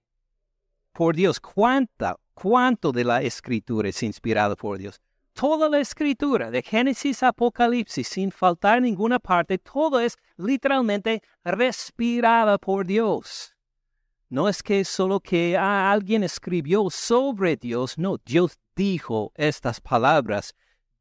Por 0.94 1.16
Dios. 1.16 1.40
¿Cuánta, 1.40 2.18
cuánto 2.34 2.92
de 2.92 3.04
la 3.04 3.22
escritura 3.22 3.90
es 3.90 4.02
inspirada 4.04 4.56
por 4.56 4.78
Dios? 4.78 5.02
Toda 5.34 5.68
la 5.68 5.80
escritura, 5.80 6.52
de 6.52 6.62
Génesis 6.62 7.24
a 7.24 7.30
Apocalipsis, 7.30 8.08
sin 8.08 8.32
faltar 8.32 8.82
ninguna 8.82 9.18
parte, 9.18 9.58
todo 9.58 10.00
es 10.00 10.16
literalmente 10.38 11.24
respirada 11.44 12.60
por 12.60 12.86
Dios. 12.86 13.56
No 14.30 14.48
es 14.48 14.62
que 14.62 14.86
solo 14.86 15.20
que 15.20 15.58
alguien 15.58 16.24
escribió 16.24 16.90
sobre 16.92 17.58
Dios, 17.58 17.98
no, 17.98 18.18
Dios 18.24 18.60
dijo 18.76 19.32
estas 19.36 19.82
palabras. 19.82 20.56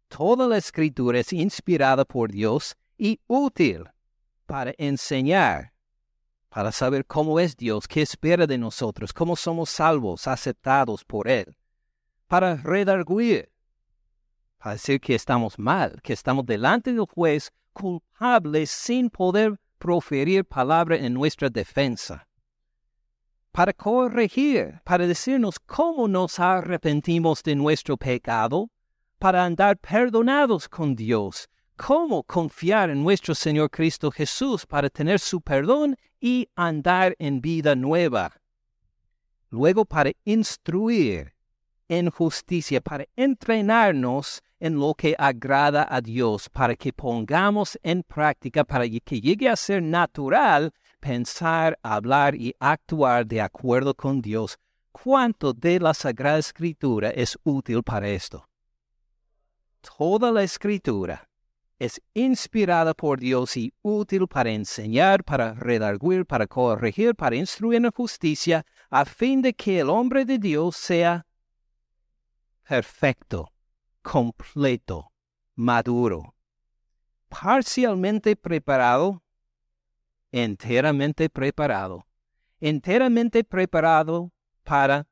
Toda 0.08 0.46
la 0.46 0.56
escritura 0.56 1.20
es 1.20 1.32
inspirada 1.32 2.04
por 2.04 2.30
Dios 2.30 2.76
y 2.98 3.20
útil 3.26 3.84
para 4.46 4.74
enseñar, 4.78 5.72
para 6.48 6.72
saber 6.72 7.06
cómo 7.06 7.38
es 7.38 7.56
Dios, 7.56 7.86
qué 7.86 8.02
espera 8.02 8.46
de 8.46 8.58
nosotros, 8.58 9.12
cómo 9.12 9.36
somos 9.36 9.70
salvos, 9.70 10.26
aceptados 10.26 11.04
por 11.04 11.28
Él, 11.28 11.54
para 12.28 12.56
redarguir, 12.56 13.51
para 14.62 14.74
decir 14.74 15.00
que 15.00 15.16
estamos 15.16 15.58
mal, 15.58 16.00
que 16.02 16.12
estamos 16.12 16.46
delante 16.46 16.92
del 16.92 17.04
juez 17.06 17.50
culpables 17.72 18.70
sin 18.70 19.10
poder 19.10 19.58
proferir 19.78 20.44
palabra 20.44 20.96
en 20.96 21.12
nuestra 21.12 21.48
defensa. 21.50 22.28
Para 23.50 23.72
corregir, 23.72 24.80
para 24.84 25.06
decirnos 25.06 25.58
cómo 25.58 26.06
nos 26.06 26.38
arrepentimos 26.38 27.42
de 27.42 27.56
nuestro 27.56 27.96
pecado, 27.96 28.70
para 29.18 29.44
andar 29.44 29.78
perdonados 29.78 30.68
con 30.68 30.94
Dios, 30.94 31.48
cómo 31.76 32.22
confiar 32.22 32.88
en 32.90 33.02
nuestro 33.02 33.34
Señor 33.34 33.68
Cristo 33.68 34.12
Jesús 34.12 34.64
para 34.64 34.88
tener 34.88 35.18
su 35.18 35.40
perdón 35.40 35.96
y 36.20 36.48
andar 36.54 37.16
en 37.18 37.40
vida 37.40 37.74
nueva. 37.74 38.32
Luego 39.50 39.84
para 39.84 40.12
instruir 40.24 41.34
en 41.92 42.10
justicia, 42.10 42.80
para 42.80 43.06
entrenarnos 43.16 44.42
en 44.58 44.78
lo 44.78 44.94
que 44.94 45.14
agrada 45.18 45.86
a 45.90 46.00
Dios, 46.00 46.48
para 46.48 46.74
que 46.74 46.90
pongamos 46.90 47.78
en 47.82 48.02
práctica, 48.02 48.64
para 48.64 48.88
que 48.88 49.20
llegue 49.20 49.46
a 49.46 49.56
ser 49.56 49.82
natural 49.82 50.72
pensar, 51.00 51.78
hablar 51.82 52.34
y 52.34 52.54
actuar 52.58 53.26
de 53.26 53.42
acuerdo 53.42 53.94
con 53.94 54.22
Dios. 54.22 54.58
¿Cuánto 54.90 55.52
de 55.52 55.80
la 55.80 55.92
Sagrada 55.92 56.38
Escritura 56.38 57.10
es 57.10 57.38
útil 57.44 57.82
para 57.82 58.08
esto? 58.08 58.48
Toda 59.98 60.32
la 60.32 60.42
Escritura 60.44 61.28
es 61.78 62.00
inspirada 62.14 62.94
por 62.94 63.20
Dios 63.20 63.54
y 63.58 63.74
útil 63.82 64.26
para 64.28 64.50
enseñar, 64.50 65.24
para 65.24 65.52
redarguir, 65.52 66.24
para 66.24 66.46
corregir, 66.46 67.14
para 67.14 67.36
instruir 67.36 67.84
en 67.84 67.90
justicia, 67.90 68.64
a 68.88 69.04
fin 69.04 69.42
de 69.42 69.52
que 69.52 69.80
el 69.80 69.90
hombre 69.90 70.24
de 70.24 70.38
Dios 70.38 70.76
sea 70.76 71.26
perfecto, 72.72 73.52
completo, 74.00 75.12
maduro, 75.54 76.34
parcialmente 77.28 78.34
preparado, 78.34 79.22
enteramente 80.30 81.28
preparado, 81.28 82.06
enteramente 82.60 83.44
preparado 83.44 84.32
para 84.62 85.06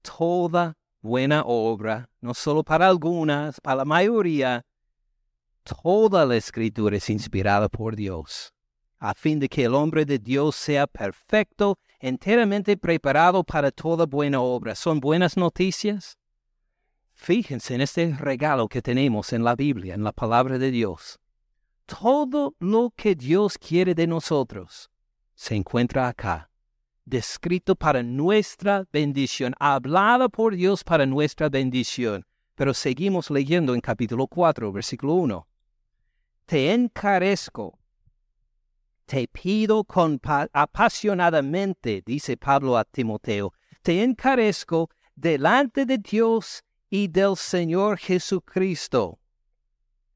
toda 0.00 0.76
buena 1.00 1.42
obra, 1.44 2.08
no 2.20 2.34
solo 2.34 2.62
para 2.62 2.86
algunas, 2.86 3.60
para 3.60 3.78
la 3.78 3.84
mayoría. 3.84 4.64
Toda 5.64 6.24
la 6.24 6.36
escritura 6.36 6.98
es 6.98 7.10
inspirada 7.10 7.68
por 7.68 7.96
Dios, 7.96 8.54
a 9.00 9.12
fin 9.14 9.40
de 9.40 9.48
que 9.48 9.64
el 9.64 9.74
hombre 9.74 10.04
de 10.04 10.20
Dios 10.20 10.54
sea 10.54 10.86
perfecto, 10.86 11.80
enteramente 11.98 12.76
preparado 12.76 13.42
para 13.42 13.72
toda 13.72 14.06
buena 14.06 14.40
obra. 14.40 14.76
¿Son 14.76 15.00
buenas 15.00 15.36
noticias? 15.36 16.19
Fíjense 17.22 17.74
en 17.74 17.82
este 17.82 18.16
regalo 18.18 18.66
que 18.66 18.80
tenemos 18.80 19.34
en 19.34 19.44
la 19.44 19.54
Biblia, 19.54 19.92
en 19.92 20.02
la 20.02 20.10
palabra 20.10 20.56
de 20.56 20.70
Dios. 20.70 21.20
Todo 21.84 22.54
lo 22.60 22.94
que 22.96 23.14
Dios 23.14 23.58
quiere 23.58 23.94
de 23.94 24.06
nosotros 24.06 24.90
se 25.34 25.54
encuentra 25.54 26.08
acá, 26.08 26.50
descrito 27.04 27.76
para 27.76 28.02
nuestra 28.02 28.86
bendición, 28.90 29.54
hablada 29.60 30.30
por 30.30 30.56
Dios 30.56 30.82
para 30.82 31.04
nuestra 31.04 31.50
bendición. 31.50 32.24
Pero 32.54 32.72
seguimos 32.72 33.30
leyendo 33.30 33.74
en 33.74 33.82
capítulo 33.82 34.26
4, 34.26 34.72
versículo 34.72 35.12
1. 35.12 35.46
Te 36.46 36.72
encarezco, 36.72 37.78
te 39.04 39.28
pido 39.28 39.86
apasionadamente, 40.54 42.02
dice 42.06 42.38
Pablo 42.38 42.78
a 42.78 42.84
Timoteo, 42.84 43.52
te 43.82 44.02
encarezco 44.02 44.88
delante 45.14 45.84
de 45.84 45.98
Dios 45.98 46.64
y 46.90 47.06
del 47.06 47.36
Señor 47.36 47.98
Jesucristo. 47.98 49.18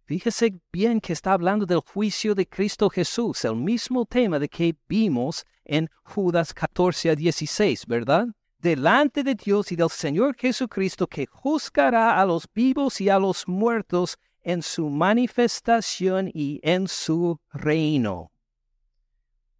Fíjese 0.06 0.60
bien 0.70 1.00
que 1.00 1.14
está 1.14 1.32
hablando 1.32 1.64
del 1.64 1.80
juicio 1.80 2.34
de 2.34 2.46
Cristo 2.46 2.90
Jesús, 2.90 3.44
el 3.44 3.56
mismo 3.56 4.04
tema 4.04 4.38
de 4.38 4.48
que 4.48 4.76
vimos 4.86 5.46
en 5.64 5.88
Judas 6.02 6.52
14 6.52 7.10
a 7.10 7.14
16, 7.14 7.86
¿verdad? 7.86 8.26
Delante 8.58 9.22
de 9.22 9.34
Dios 9.34 9.72
y 9.72 9.76
del 9.76 9.88
Señor 9.88 10.36
Jesucristo 10.36 11.06
que 11.06 11.26
juzgará 11.26 12.20
a 12.20 12.26
los 12.26 12.46
vivos 12.52 13.00
y 13.00 13.08
a 13.08 13.18
los 13.18 13.48
muertos 13.48 14.18
en 14.42 14.62
su 14.62 14.90
manifestación 14.90 16.30
y 16.34 16.60
en 16.62 16.86
su 16.86 17.38
reino. 17.52 18.30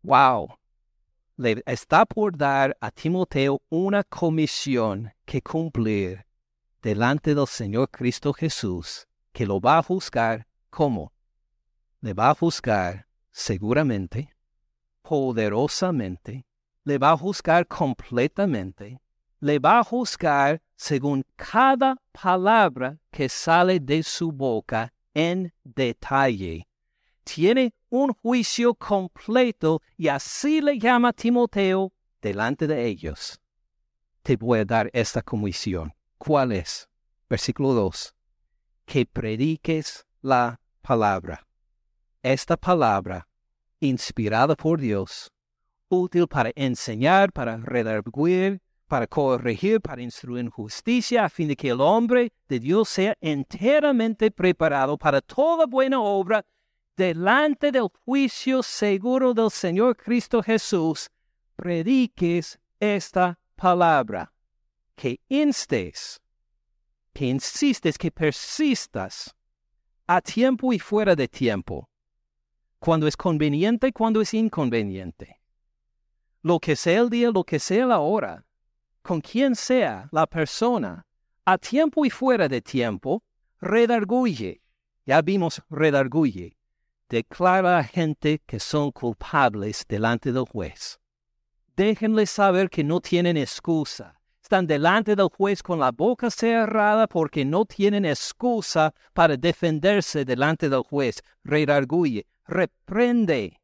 ¡Wow! 0.03 0.59
Le 1.37 1.63
está 1.65 2.05
por 2.05 2.37
dar 2.37 2.77
a 2.81 2.91
Timoteo 2.91 3.63
una 3.71 4.05
comisión 4.05 5.11
que 5.25 5.41
cumplir 5.41 6.25
delante 6.85 7.35
del 7.35 7.47
Señor 7.47 7.89
Cristo 7.91 8.35
Jesús, 8.35 9.09
que 9.33 9.47
lo 9.47 9.59
va 9.59 9.79
a 9.79 9.83
juzgar 9.83 10.47
¿cómo? 10.69 11.15
Le 12.03 12.13
va 12.13 12.29
a 12.29 12.35
juzgar 12.35 13.07
seguramente, 13.31 14.29
poderosamente, 15.01 16.45
le 16.85 16.99
va 16.99 17.13
a 17.13 17.17
juzgar 17.17 17.67
completamente, 17.67 19.01
le 19.41 19.59
va 19.59 19.79
a 19.79 19.85
juzgar 19.85 20.61
según 20.77 21.25
cada 21.37 21.97
palabra 22.13 22.99
que 23.11 23.31
sale 23.31 23.81
de 23.81 24.03
su 24.03 24.31
boca 24.31 24.93
en 25.15 25.55
detalle. 25.65 26.69
Tiene 27.25 27.73
un 27.89 28.13
juicio 28.13 28.75
completo 28.75 29.81
y 29.97 30.09
así 30.09 30.61
le 30.61 30.79
llama 30.79 31.15
Timoteo 31.15 31.95
delante 32.21 32.67
de 32.67 32.85
ellos. 32.85 33.41
Te 34.23 34.37
voy 34.37 34.59
a 34.59 34.65
dar 34.67 34.91
esta 34.93 35.23
comisión. 35.23 35.95
¿Cuál 36.27 36.53
es? 36.53 36.89
Versículo 37.29 37.75
2. 37.75 38.15
Que 38.87 39.05
prediques 39.05 40.07
la 40.23 40.59
palabra. 40.81 41.47
Esta 42.23 42.57
palabra, 42.57 43.29
inspirada 43.79 44.57
por 44.57 44.81
Dios, 44.81 45.31
útil 45.91 46.27
para 46.27 46.51
enseñar, 46.55 47.31
para 47.31 47.59
redarguir, 47.59 48.63
para 48.89 49.07
corregir, 49.07 49.83
para 49.83 50.01
instruir 50.01 50.41
en 50.41 50.51
justicia, 50.51 51.27
a 51.27 51.29
fin 51.29 51.49
de 51.49 51.57
que 51.57 51.69
el 51.69 51.83
hombre 51.83 52.33
de 52.49 52.59
Dios 52.59 52.89
sea 52.89 53.15
enteramente 53.21 54.31
preparado 54.31 54.97
para 54.97 55.21
toda 55.21 55.67
buena 55.67 56.01
obra 56.01 56.43
delante 56.97 57.71
del 57.71 57.89
juicio 58.07 58.63
seguro 58.63 59.35
del 59.35 59.51
Señor 59.51 59.95
Cristo 59.95 60.43
Jesús, 60.43 61.11
prediques 61.55 62.59
esta 62.81 63.39
palabra 63.57 64.34
que 64.97 65.21
instes, 65.29 66.21
que 67.13 67.27
insistes, 67.27 67.99
que 67.99 68.11
persistas 68.11 69.35
a 70.07 70.21
tiempo 70.21 70.73
y 70.73 70.79
fuera 70.79 71.15
de 71.15 71.29
tiempo, 71.29 71.89
cuando 72.79 73.07
es 73.07 73.17
conveniente, 73.17 73.93
cuando 73.93 74.21
es 74.21 74.35
inconveniente. 74.35 75.41
Lo 76.43 76.59
que 76.59 76.77
sea 76.77 77.01
el 77.01 77.09
día, 77.09 77.31
lo 77.31 77.45
que 77.45 77.59
sea 77.59 77.87
la 77.87 78.01
hora, 78.01 78.45
con 79.03 79.21
quien 79.21 79.55
sea 79.55 80.09
la 80.13 80.27
persona, 80.27 81.07
a 81.47 81.59
tiempo 81.59 82.05
y 82.05 82.11
fuera 82.11 82.49
de 82.49 82.61
tiempo, 82.61 83.23
redarguye. 83.61 84.61
Ya 85.07 85.23
vimos 85.23 85.63
redarguye. 85.71 86.57
Declara 87.09 87.79
a 87.79 87.85
gente 87.85 88.41
que 88.47 88.59
son 88.59 88.91
culpables 88.91 89.85
delante 89.87 90.33
del 90.33 90.47
juez. 90.47 90.99
Déjenles 91.77 92.31
saber 92.31 92.71
que 92.71 92.83
no 92.83 93.01
tienen 93.01 93.37
excusa 93.37 94.19
delante 94.63 95.17
del 95.17 95.29
juez 95.29 95.63
con 95.63 95.79
la 95.81 95.91
boca 95.91 96.31
cerrada 96.31 97.07
porque 97.07 97.45
no 97.45 97.65
tienen 97.65 98.05
excusa 98.05 98.95
para 99.13 99.37
defenderse 99.37 100.25
delante 100.25 100.69
del 100.69 100.83
juez. 100.83 101.21
Redarguye, 101.43 102.27
reprende. 102.47 103.61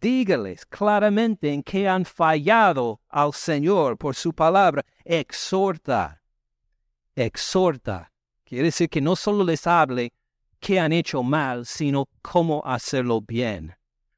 Dígales 0.00 0.66
claramente 0.66 1.52
en 1.52 1.62
que 1.62 1.88
han 1.88 2.04
fallado 2.04 3.00
al 3.08 3.32
Señor 3.32 3.96
por 3.96 4.14
su 4.14 4.32
palabra. 4.32 4.84
Exhorta, 5.04 6.20
exhorta. 7.14 8.12
Quiere 8.44 8.64
decir 8.64 8.88
que 8.88 9.00
no 9.00 9.16
solo 9.16 9.44
les 9.44 9.66
hable 9.66 10.12
que 10.60 10.78
han 10.78 10.92
hecho 10.92 11.22
mal, 11.22 11.64
sino 11.64 12.08
cómo 12.22 12.62
hacerlo 12.64 13.20
bien 13.20 13.74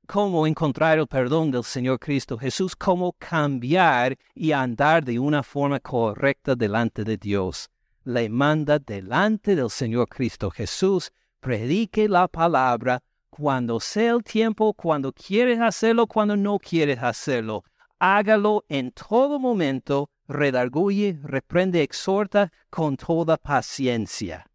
cómo 0.09 0.46
encontrar 0.46 0.98
el 0.98 1.06
perdón 1.06 1.50
del 1.50 1.62
Señor 1.62 1.98
Cristo 1.98 2.38
Jesús, 2.38 2.74
cómo 2.74 3.12
cambiar 3.18 4.16
y 4.34 4.52
andar 4.52 5.04
de 5.04 5.18
una 5.18 5.42
forma 5.42 5.80
correcta 5.80 6.54
delante 6.54 7.04
de 7.04 7.18
Dios. 7.18 7.68
Le 8.04 8.30
manda 8.30 8.78
delante 8.78 9.54
del 9.54 9.68
Señor 9.68 10.09
Cristo 10.09 10.50
Jesús, 10.50 11.12
predique 11.40 12.09
la 12.09 12.26
palabra 12.26 13.02
cuando 13.28 13.78
sea 13.80 14.12
el 14.12 14.24
tiempo, 14.24 14.72
cuando 14.72 15.12
quieres 15.12 15.61
hacerlo, 15.61 16.06
cuando 16.06 16.38
no 16.38 16.59
quieres 16.59 17.02
hacerlo. 17.02 17.62
Hágalo 17.98 18.64
en 18.70 18.92
todo 18.92 19.38
momento, 19.38 20.09
redarguye, 20.26 21.18
reprende, 21.22 21.82
exhorta 21.82 22.50
con 22.70 22.96
toda 22.96 23.36
paciencia. 23.36 24.46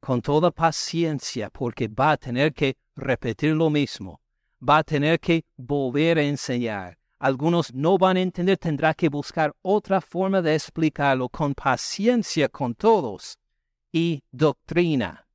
Con 0.00 0.22
toda 0.22 0.50
paciencia, 0.50 1.50
porque 1.50 1.88
va 1.88 2.12
a 2.12 2.16
tener 2.16 2.54
que 2.54 2.78
repetir 2.96 3.54
lo 3.54 3.68
mismo 3.68 4.18
va 4.60 4.78
a 4.78 4.84
tener 4.84 5.18
que 5.20 5.44
volver 5.56 6.18
a 6.18 6.22
enseñar. 6.22 6.98
Algunos 7.18 7.74
no 7.74 7.98
van 7.98 8.16
a 8.16 8.20
entender, 8.20 8.56
tendrá 8.56 8.94
que 8.94 9.08
buscar 9.08 9.54
otra 9.62 10.00
forma 10.00 10.40
de 10.40 10.54
explicarlo 10.54 11.28
con 11.28 11.54
paciencia 11.54 12.48
con 12.48 12.74
todos 12.74 13.38
y 13.92 14.22
doctrina. 14.30 15.26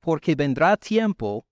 Porque 0.00 0.34
vendrá 0.34 0.76
tiempo 0.76 1.46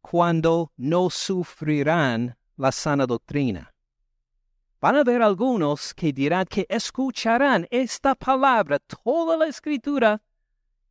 cuando 0.00 0.70
no 0.76 1.10
sufrirán 1.10 2.36
la 2.56 2.70
sana 2.70 3.06
doctrina. 3.06 3.72
Van 4.80 4.96
a 4.96 5.00
haber 5.00 5.22
algunos 5.22 5.94
que 5.94 6.12
dirán 6.12 6.44
que 6.44 6.66
escucharán 6.68 7.66
esta 7.70 8.14
palabra, 8.14 8.78
toda 8.78 9.36
la 9.36 9.46
escritura 9.46 10.22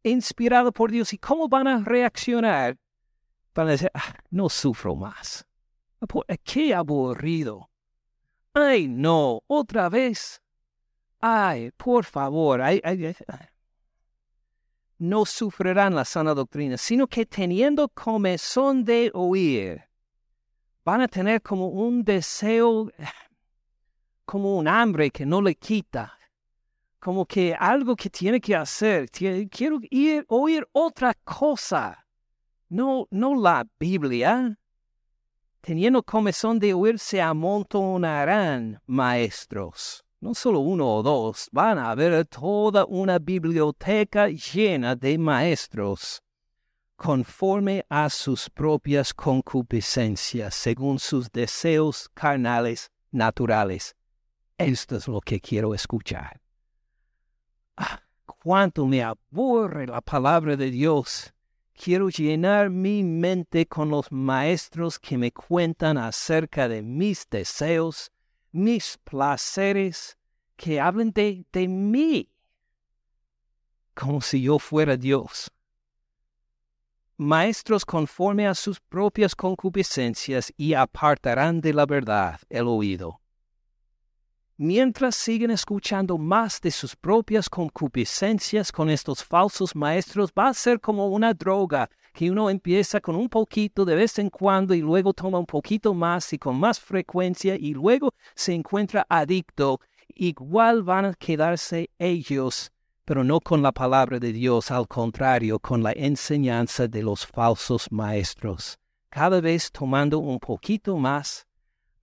inspirada 0.01 0.71
por 0.71 0.91
Dios, 0.91 1.13
y 1.13 1.17
cómo 1.17 1.47
van 1.47 1.67
a 1.67 1.79
reaccionar 1.79 2.77
para 3.53 3.69
decir, 3.69 3.91
ah, 3.93 4.15
no 4.31 4.49
sufro 4.49 4.95
más. 4.95 5.45
Qué 6.43 6.73
aburrido. 6.73 7.69
Ay, 8.53 8.87
no, 8.87 9.41
otra 9.47 9.89
vez. 9.89 10.41
Ay, 11.19 11.71
por 11.77 12.03
favor, 12.03 12.61
no 14.97 15.25
sufrirán 15.25 15.95
la 15.95 16.03
sana 16.03 16.33
doctrina, 16.33 16.77
sino 16.77 17.07
que 17.07 17.25
teniendo 17.25 17.87
comezón 17.89 18.83
de 18.83 19.09
oír, 19.13 19.83
van 20.83 21.01
a 21.01 21.07
tener 21.07 21.41
como 21.41 21.67
un 21.67 22.03
deseo, 22.03 22.91
como 24.25 24.57
un 24.57 24.67
hambre 24.67 25.11
que 25.11 25.25
no 25.25 25.41
le 25.41 25.55
quita, 25.55 26.17
como 26.99 27.25
que 27.25 27.53
algo 27.53 27.95
que 27.95 28.09
tiene 28.09 28.41
que 28.41 28.55
hacer. 28.55 29.09
Quiero 29.09 29.79
ir, 29.89 30.25
oír 30.27 30.67
otra 30.73 31.13
cosa 31.13 32.02
no, 32.73 33.07
no 33.11 33.35
la 33.35 33.67
Biblia. 33.79 34.57
Teniendo 35.61 36.01
comezón 36.01 36.57
de 36.57 36.73
oír, 36.73 36.97
se 36.97 37.21
amontonarán 37.21 38.81
maestros. 38.87 40.03
No 40.19 40.33
solo 40.33 40.59
uno 40.59 40.87
o 40.87 41.03
dos, 41.03 41.49
van 41.51 41.77
a 41.77 41.91
haber 41.91 42.25
toda 42.25 42.85
una 42.85 43.19
biblioteca 43.19 44.27
llena 44.27 44.95
de 44.95 45.17
maestros, 45.17 46.21
conforme 46.95 47.85
a 47.89 48.09
sus 48.09 48.49
propias 48.49 49.13
concupiscencias, 49.13 50.55
según 50.55 50.97
sus 50.97 51.31
deseos 51.31 52.09
carnales 52.13 52.89
naturales. 53.11 53.95
Esto 54.57 54.95
es 54.95 55.07
lo 55.07 55.21
que 55.21 55.39
quiero 55.39 55.75
escuchar. 55.75 56.41
Ah, 57.77 58.01
cuánto 58.25 58.87
me 58.87 59.03
aburre 59.03 59.87
la 59.87 60.01
palabra 60.01 60.55
de 60.55 60.71
Dios 60.71 61.32
Quiero 61.73 62.09
llenar 62.09 62.69
mi 62.69 63.03
mente 63.03 63.65
con 63.65 63.89
los 63.89 64.11
maestros 64.11 64.99
que 64.99 65.17
me 65.17 65.31
cuentan 65.31 65.97
acerca 65.97 66.67
de 66.67 66.81
mis 66.81 67.27
deseos, 67.29 68.11
mis 68.51 68.97
placeres, 69.03 70.17
que 70.55 70.79
hablen 70.79 71.11
de, 71.11 71.45
de 71.51 71.67
mí, 71.67 72.29
como 73.95 74.21
si 74.21 74.43
yo 74.43 74.59
fuera 74.59 74.95
Dios. 74.95 75.51
Maestros 77.17 77.85
conforme 77.85 78.47
a 78.47 78.53
sus 78.53 78.79
propias 78.79 79.35
concupiscencias 79.35 80.53
y 80.57 80.73
apartarán 80.73 81.61
de 81.61 81.73
la 81.73 81.85
verdad 81.85 82.39
el 82.49 82.67
oído 82.67 83.22
mientras 84.57 85.15
siguen 85.15 85.51
escuchando 85.51 86.17
más 86.17 86.61
de 86.61 86.71
sus 86.71 86.95
propias 86.95 87.49
concupiscencias 87.49 88.71
con 88.71 88.89
estos 88.89 89.23
falsos 89.23 89.75
maestros, 89.75 90.31
va 90.37 90.49
a 90.49 90.53
ser 90.53 90.79
como 90.79 91.07
una 91.07 91.33
droga 91.33 91.89
que 92.13 92.29
uno 92.29 92.49
empieza 92.49 93.01
con 93.01 93.15
un 93.15 93.27
poquito 93.27 93.85
de 93.85 93.95
vez 93.95 94.19
en 94.19 94.29
cuando 94.29 94.73
y 94.75 94.81
luego 94.81 95.13
toma 95.13 95.39
un 95.39 95.45
poquito 95.45 95.93
más 95.93 96.31
y 96.33 96.37
con 96.37 96.59
más 96.59 96.79
frecuencia 96.79 97.55
y 97.55 97.73
luego 97.73 98.13
se 98.35 98.53
encuentra 98.53 99.05
adicto. 99.09 99.79
Igual 100.15 100.83
van 100.83 101.05
a 101.05 101.13
quedarse 101.15 101.89
ellos, 101.97 102.71
pero 103.03 103.23
no 103.23 103.39
con 103.39 103.63
la 103.63 103.71
palabra 103.71 104.19
de 104.19 104.31
Dios, 104.31 104.69
al 104.69 104.87
contrario, 104.87 105.57
con 105.57 105.81
la 105.81 105.91
enseñanza 105.93 106.87
de 106.87 107.01
los 107.01 107.25
falsos 107.25 107.91
maestros, 107.91 108.77
cada 109.09 109.41
vez 109.41 109.71
tomando 109.71 110.19
un 110.19 110.39
poquito 110.39 110.97
más, 110.97 111.47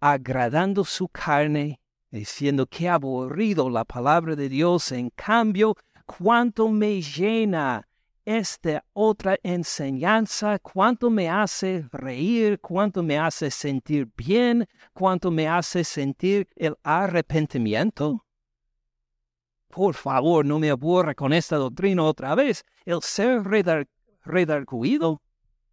agradando 0.01 0.85
su 0.85 1.07
carne 1.07 1.81
diciendo 2.11 2.67
que 2.67 2.89
aburrido 2.89 3.71
la 3.71 3.85
palabra 3.85 4.37
de 4.37 4.49
Dios, 4.49 4.93
en 4.93 5.11
cambio, 5.11 5.77
cuánto 6.07 6.69
me 6.69 7.01
llena 7.01 7.87
esta 8.25 8.85
otra 8.93 9.39
enseñanza, 9.43 10.59
cuánto 10.59 11.11
me 11.11 11.29
hace 11.29 11.87
reír, 11.91 12.61
cuánto 12.61 13.03
me 13.03 13.19
hace 13.19 13.51
sentir 13.51 14.09
bien, 14.17 14.69
cuánto 14.93 15.31
me 15.31 15.49
hace 15.49 15.85
sentir 15.85 16.49
el 16.57 16.77
arrepentimiento. 16.83 18.25
Por 19.69 19.95
favor, 19.95 20.45
no 20.45 20.59
me 20.59 20.71
aburra 20.71 21.15
con 21.15 21.33
esta 21.33 21.57
doctrina 21.57 22.03
otra 22.03 22.35
vez. 22.35 22.65
El 22.85 23.03
ser 23.03 23.43
redarguido. 24.25 25.23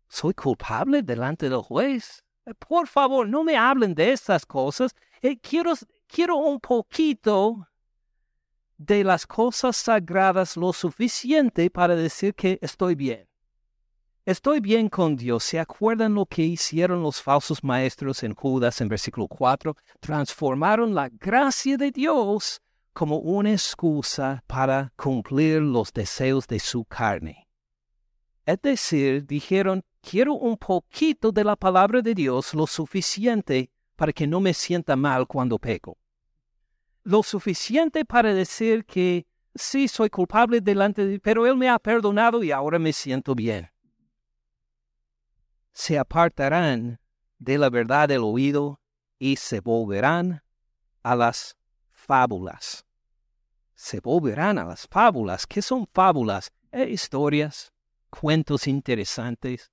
Soy 0.07 0.33
culpable 0.33 1.01
delante 1.01 1.49
del 1.49 1.61
juez. 1.61 2.23
Por 2.59 2.87
favor, 2.87 3.27
no 3.27 3.43
me 3.43 3.57
hablen 3.57 3.93
de 3.93 4.11
estas 4.11 4.45
cosas. 4.45 4.95
Eh, 5.21 5.37
quiero 5.39 5.73
quiero 6.07 6.37
un 6.37 6.59
poquito 6.59 7.67
de 8.77 9.03
las 9.03 9.25
cosas 9.25 9.75
sagradas 9.77 10.55
lo 10.55 10.71
suficiente 10.73 11.69
para 11.69 11.95
decir 11.95 12.33
que 12.33 12.59
estoy 12.61 12.95
bien. 12.95 13.27
Estoy 14.25 14.59
bien 14.59 14.89
con 14.89 15.15
Dios. 15.15 15.43
¿Se 15.43 15.57
acuerdan 15.57 16.13
lo 16.13 16.25
que 16.25 16.41
hicieron 16.41 17.01
los 17.01 17.21
falsos 17.21 17.63
maestros 17.63 18.23
en 18.23 18.35
Judas 18.35 18.81
en 18.81 18.89
versículo 18.89 19.27
4? 19.27 19.75
Transformaron 20.01 20.93
la 20.93 21.09
gracia 21.09 21.77
de 21.77 21.91
Dios 21.91 22.61
como 22.91 23.19
una 23.19 23.51
excusa 23.51 24.43
para 24.47 24.91
cumplir 24.97 25.61
los 25.61 25.93
deseos 25.93 26.45
de 26.47 26.59
su 26.59 26.83
carne. 26.83 27.47
Es 28.45 28.61
decir, 28.61 29.25
dijeron, 29.25 29.83
quiero 30.01 30.33
un 30.33 30.57
poquito 30.57 31.31
de 31.31 31.43
la 31.43 31.55
palabra 31.55 32.01
de 32.01 32.13
Dios, 32.13 32.53
lo 32.53 32.67
suficiente 32.67 33.71
para 33.97 34.13
que 34.13 34.27
no 34.27 34.39
me 34.39 34.53
sienta 34.53 34.95
mal 34.95 35.27
cuando 35.27 35.59
peco. 35.59 35.97
Lo 37.03 37.23
suficiente 37.23 38.05
para 38.05 38.33
decir 38.33 38.85
que 38.85 39.25
sí 39.55 39.87
soy 39.87 40.09
culpable 40.09 40.61
delante 40.61 41.05
de 41.05 41.19
pero 41.19 41.45
Él 41.45 41.57
me 41.57 41.67
ha 41.67 41.79
perdonado 41.79 42.43
y 42.43 42.51
ahora 42.51 42.79
me 42.79 42.93
siento 42.93 43.35
bien. 43.35 43.69
Se 45.73 45.97
apartarán 45.97 46.99
de 47.39 47.57
la 47.57 47.69
verdad 47.69 48.07
del 48.07 48.23
oído 48.23 48.79
y 49.19 49.35
se 49.35 49.59
volverán 49.59 50.43
a 51.03 51.15
las 51.15 51.57
fábulas. 51.91 52.85
Se 53.73 53.99
volverán 53.99 54.57
a 54.59 54.65
las 54.65 54.87
fábulas. 54.87 55.45
¿Qué 55.47 55.61
son 55.61 55.87
fábulas? 55.93 56.51
Eh, 56.71 56.89
historias, 56.89 57.71
cuentos 58.09 58.67
interesantes, 58.67 59.71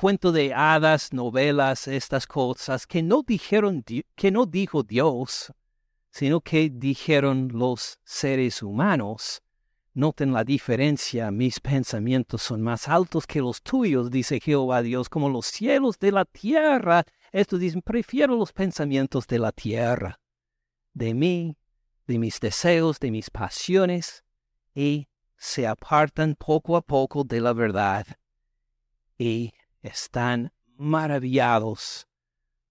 cuento 0.00 0.32
de 0.32 0.54
hadas, 0.54 1.12
novelas, 1.12 1.86
estas 1.86 2.26
cosas 2.26 2.86
que 2.86 3.02
no 3.02 3.22
dijeron, 3.22 3.84
que 4.16 4.30
no 4.30 4.46
dijo 4.46 4.82
Dios, 4.82 5.52
sino 6.10 6.40
que 6.40 6.70
dijeron 6.70 7.50
los 7.52 7.98
seres 8.02 8.62
humanos. 8.62 9.42
Noten 9.92 10.32
la 10.32 10.42
diferencia, 10.42 11.30
mis 11.30 11.60
pensamientos 11.60 12.40
son 12.40 12.62
más 12.62 12.88
altos 12.88 13.26
que 13.26 13.40
los 13.40 13.60
tuyos, 13.60 14.10
dice 14.10 14.40
Jehová 14.40 14.80
Dios, 14.80 15.10
como 15.10 15.28
los 15.28 15.44
cielos 15.44 15.98
de 15.98 16.12
la 16.12 16.24
tierra. 16.24 17.04
Esto 17.30 17.58
dicen, 17.58 17.82
prefiero 17.82 18.36
los 18.36 18.54
pensamientos 18.54 19.26
de 19.26 19.38
la 19.38 19.52
tierra, 19.52 20.18
de 20.94 21.12
mí, 21.12 21.58
de 22.06 22.18
mis 22.18 22.40
deseos, 22.40 23.00
de 23.00 23.10
mis 23.10 23.28
pasiones, 23.28 24.24
y 24.74 25.08
se 25.36 25.66
apartan 25.66 26.36
poco 26.36 26.78
a 26.78 26.80
poco 26.80 27.22
de 27.22 27.42
la 27.42 27.52
verdad 27.52 28.06
y 29.20 29.52
están 29.82 30.52
maravillados 30.76 32.06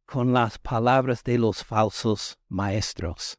con 0.06 0.34
las 0.34 0.58
palabras 0.58 1.24
de 1.24 1.38
los 1.38 1.64
falsos 1.64 2.40
maestros. 2.48 3.38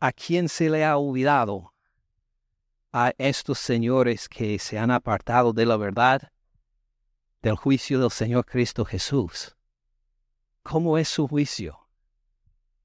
¿A 0.00 0.12
quién 0.12 0.48
se 0.48 0.70
le 0.70 0.84
ha 0.84 0.96
olvidado? 0.96 1.74
A 2.92 3.12
estos 3.18 3.58
señores 3.58 4.28
que 4.28 4.58
se 4.58 4.78
han 4.78 4.90
apartado 4.90 5.52
de 5.52 5.66
la 5.66 5.76
verdad, 5.76 6.32
del 7.42 7.56
juicio 7.56 8.00
del 8.00 8.10
Señor 8.10 8.46
Cristo 8.46 8.84
Jesús. 8.84 9.54
¿Cómo 10.62 10.96
es 10.96 11.08
su 11.08 11.28
juicio? 11.28 11.88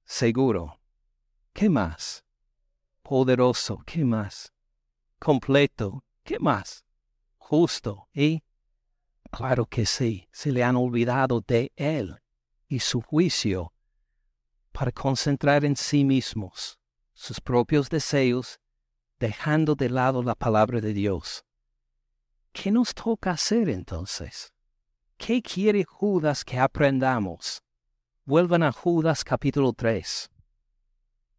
Seguro. 0.03 0.81
¿Qué 1.53 1.69
más? 1.69 2.25
Poderoso. 3.03 3.81
¿Qué 3.85 4.03
más? 4.03 4.51
Completo. 5.19 6.03
¿Qué 6.23 6.39
más? 6.39 6.83
Justo. 7.37 8.09
¿Y? 8.13 8.43
Claro 9.31 9.65
que 9.65 9.85
sí, 9.85 10.27
se 10.31 10.51
le 10.51 10.63
han 10.63 10.75
olvidado 10.75 11.41
de 11.41 11.71
Él 11.75 12.19
y 12.67 12.79
su 12.79 13.01
juicio 13.01 13.73
para 14.71 14.91
concentrar 14.91 15.65
en 15.65 15.75
sí 15.75 16.03
mismos 16.03 16.79
sus 17.13 17.41
propios 17.41 17.89
deseos, 17.89 18.59
dejando 19.19 19.75
de 19.75 19.89
lado 19.89 20.23
la 20.23 20.35
palabra 20.35 20.79
de 20.79 20.93
Dios. 20.93 21.43
¿Qué 22.53 22.71
nos 22.71 22.93
toca 22.93 23.31
hacer 23.31 23.69
entonces? 23.69 24.53
¿Qué 25.17 25.41
quiere 25.41 25.83
Judas 25.83 26.45
que 26.45 26.57
aprendamos? 26.57 27.61
Vuelvan 28.25 28.63
a 28.63 28.71
Judas 28.71 29.23
capítulo 29.23 29.73
3. 29.73 30.29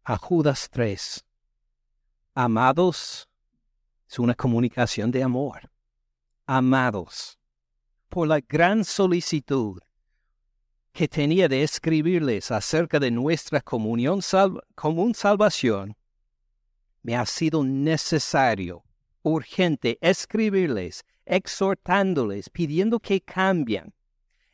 A 0.03 0.17
Judas 0.17 0.69
3. 0.69 1.25
Amados, 2.35 3.27
es 4.07 4.19
una 4.19 4.35
comunicación 4.35 5.09
de 5.09 5.23
amor. 5.23 5.71
Amados, 6.45 7.39
por 8.11 8.27
la 8.27 8.41
gran 8.41 8.83
solicitud 8.83 9.79
que 10.91 11.07
tenía 11.07 11.47
de 11.47 11.63
escribirles 11.63 12.51
acerca 12.51 12.99
de 12.99 13.09
nuestra 13.09 13.61
comunión 13.61 14.19
común 14.75 15.15
salvación, 15.15 15.95
me 17.03 17.15
ha 17.15 17.25
sido 17.25 17.63
necesario, 17.63 18.83
urgente, 19.23 19.97
escribirles, 20.01 21.05
exhortándoles, 21.25 22.49
pidiendo 22.49 22.99
que 22.99 23.21
cambien, 23.21 23.93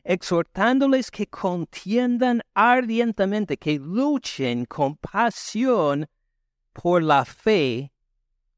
exhortándoles 0.03 1.09
que 1.09 1.25
contiendan 1.25 2.43
ardientemente, 2.53 3.57
que 3.57 3.79
luchen 3.79 4.65
con 4.65 4.97
pasión 4.97 6.05
por 6.73 7.01
la 7.01 7.25
fe, 7.25 7.91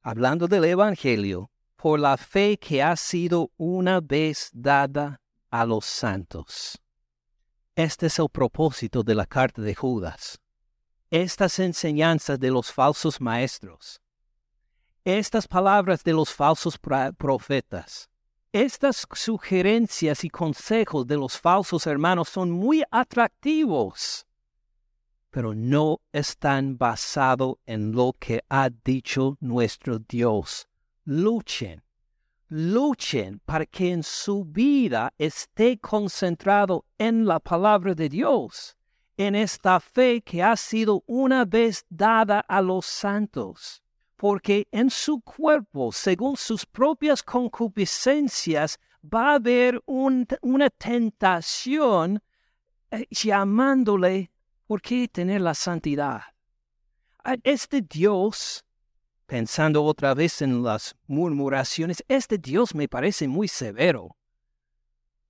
hablando 0.01 0.49
del 0.49 0.65
Evangelio, 0.65 1.49
por 1.79 1.97
la 1.97 2.17
fe 2.17 2.57
que 2.57 2.83
ha 2.83 2.97
sido 2.97 3.51
una 3.55 4.01
vez 4.01 4.49
dada 4.51 5.21
a 5.49 5.65
los 5.65 5.85
santos. 5.85 6.77
Este 7.73 8.07
es 8.07 8.19
el 8.19 8.27
propósito 8.27 9.01
de 9.01 9.15
la 9.15 9.25
carta 9.25 9.61
de 9.61 9.73
Judas. 9.73 10.37
Estas 11.09 11.57
enseñanzas 11.59 12.37
de 12.37 12.51
los 12.51 12.73
falsos 12.73 13.21
maestros, 13.21 14.01
estas 15.05 15.47
palabras 15.47 16.03
de 16.03 16.11
los 16.11 16.33
falsos 16.33 16.77
profetas, 17.17 18.09
estas 18.51 19.07
sugerencias 19.13 20.25
y 20.25 20.29
consejos 20.29 21.07
de 21.07 21.15
los 21.15 21.39
falsos 21.39 21.87
hermanos 21.87 22.27
son 22.27 22.51
muy 22.51 22.83
atractivos, 22.91 24.25
pero 25.29 25.55
no 25.55 26.01
están 26.11 26.77
basados 26.77 27.55
en 27.65 27.93
lo 27.93 28.13
que 28.19 28.43
ha 28.49 28.69
dicho 28.69 29.37
nuestro 29.39 29.99
Dios. 29.99 30.68
Luchen, 31.09 31.81
luchen 32.49 33.39
para 33.45 33.65
que 33.65 33.91
en 33.91 34.03
su 34.03 34.45
vida 34.45 35.11
esté 35.17 35.79
concentrado 35.79 36.85
en 36.99 37.25
la 37.25 37.39
palabra 37.39 37.95
de 37.95 38.09
Dios, 38.09 38.77
en 39.17 39.33
esta 39.33 39.79
fe 39.79 40.21
que 40.21 40.43
ha 40.43 40.55
sido 40.55 41.03
una 41.07 41.45
vez 41.45 41.83
dada 41.89 42.41
a 42.41 42.61
los 42.61 42.85
santos 42.85 43.81
porque 44.19 44.67
en 44.73 44.89
su 44.89 45.21
cuerpo, 45.21 45.93
según 45.93 46.35
sus 46.35 46.65
propias 46.65 47.23
concupiscencias, 47.23 48.77
va 49.01 49.31
a 49.31 49.35
haber 49.35 49.81
una 49.85 50.69
tentación 50.71 52.21
eh, 52.91 53.07
llamándole, 53.09 54.29
¿por 54.67 54.81
qué 54.81 55.07
tener 55.07 55.39
la 55.39 55.53
santidad? 55.53 56.21
Este 57.43 57.81
Dios, 57.81 58.65
pensando 59.29 59.83
otra 59.83 60.15
vez 60.15 60.41
en 60.41 60.63
las 60.63 60.95
murmuraciones, 61.05 62.03
este 62.07 62.39
Dios 62.39 62.73
me 62.73 62.87
parece 62.87 63.27
muy 63.27 63.47
severo. 63.47 64.17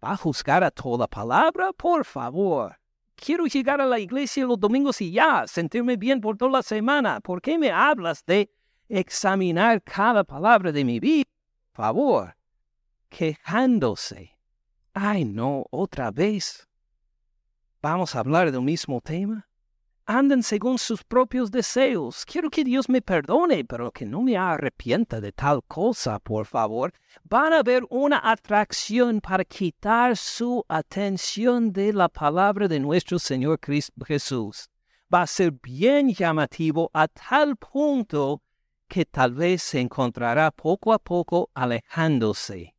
¿Va 0.01 0.13
a 0.13 0.17
juzgar 0.17 0.63
a 0.63 0.71
toda 0.71 1.05
palabra? 1.05 1.73
Por 1.73 2.05
favor. 2.05 2.79
Quiero 3.15 3.45
llegar 3.45 3.81
a 3.81 3.85
la 3.85 3.99
iglesia 3.99 4.45
los 4.45 4.57
domingos 4.57 5.01
y 5.01 5.11
ya, 5.11 5.45
sentirme 5.45 5.97
bien 5.97 6.21
por 6.21 6.37
toda 6.37 6.51
la 6.51 6.63
semana. 6.63 7.19
¿Por 7.19 7.41
qué 7.41 7.57
me 7.57 7.69
hablas 7.69 8.23
de 8.25 8.49
examinar 8.87 9.83
cada 9.83 10.23
palabra 10.23 10.71
de 10.71 10.85
mi 10.85 11.01
vida, 11.01 11.29
favor, 11.73 12.35
quejándose. 13.09 14.37
Ay, 14.93 15.25
no, 15.25 15.65
otra 15.71 16.09
vez. 16.09 16.69
¿Vamos 17.81 18.15
a 18.15 18.19
hablar 18.19 18.49
del 18.49 18.61
mismo 18.61 19.01
tema? 19.01 19.48
Andan 20.11 20.41
según 20.41 20.79
sus 20.79 21.03
propios 21.03 21.51
deseos. 21.51 22.25
Quiero 22.25 22.49
que 22.49 22.63
Dios 22.63 22.89
me 22.89 22.99
perdone, 22.99 23.63
pero 23.63 23.91
que 23.91 24.07
no 24.07 24.23
me 24.23 24.35
arrepienta 24.35 25.21
de 25.21 25.31
tal 25.31 25.61
cosa, 25.67 26.17
por 26.17 26.47
favor. 26.47 26.91
Van 27.25 27.53
a 27.53 27.61
ver 27.61 27.83
una 27.91 28.19
atracción 28.23 29.21
para 29.21 29.45
quitar 29.45 30.17
su 30.17 30.65
atención 30.67 31.71
de 31.71 31.93
la 31.93 32.09
palabra 32.09 32.67
de 32.67 32.79
nuestro 32.79 33.19
Señor 33.19 33.59
Cristo 33.59 34.03
Jesús. 34.03 34.67
Va 35.13 35.21
a 35.21 35.27
ser 35.27 35.51
bien 35.51 36.11
llamativo 36.11 36.89
a 36.91 37.07
tal 37.07 37.55
punto 37.55 38.41
que 38.87 39.05
tal 39.05 39.35
vez 39.35 39.61
se 39.61 39.79
encontrará 39.79 40.49
poco 40.49 40.91
a 40.91 40.97
poco 40.97 41.51
alejándose, 41.53 42.73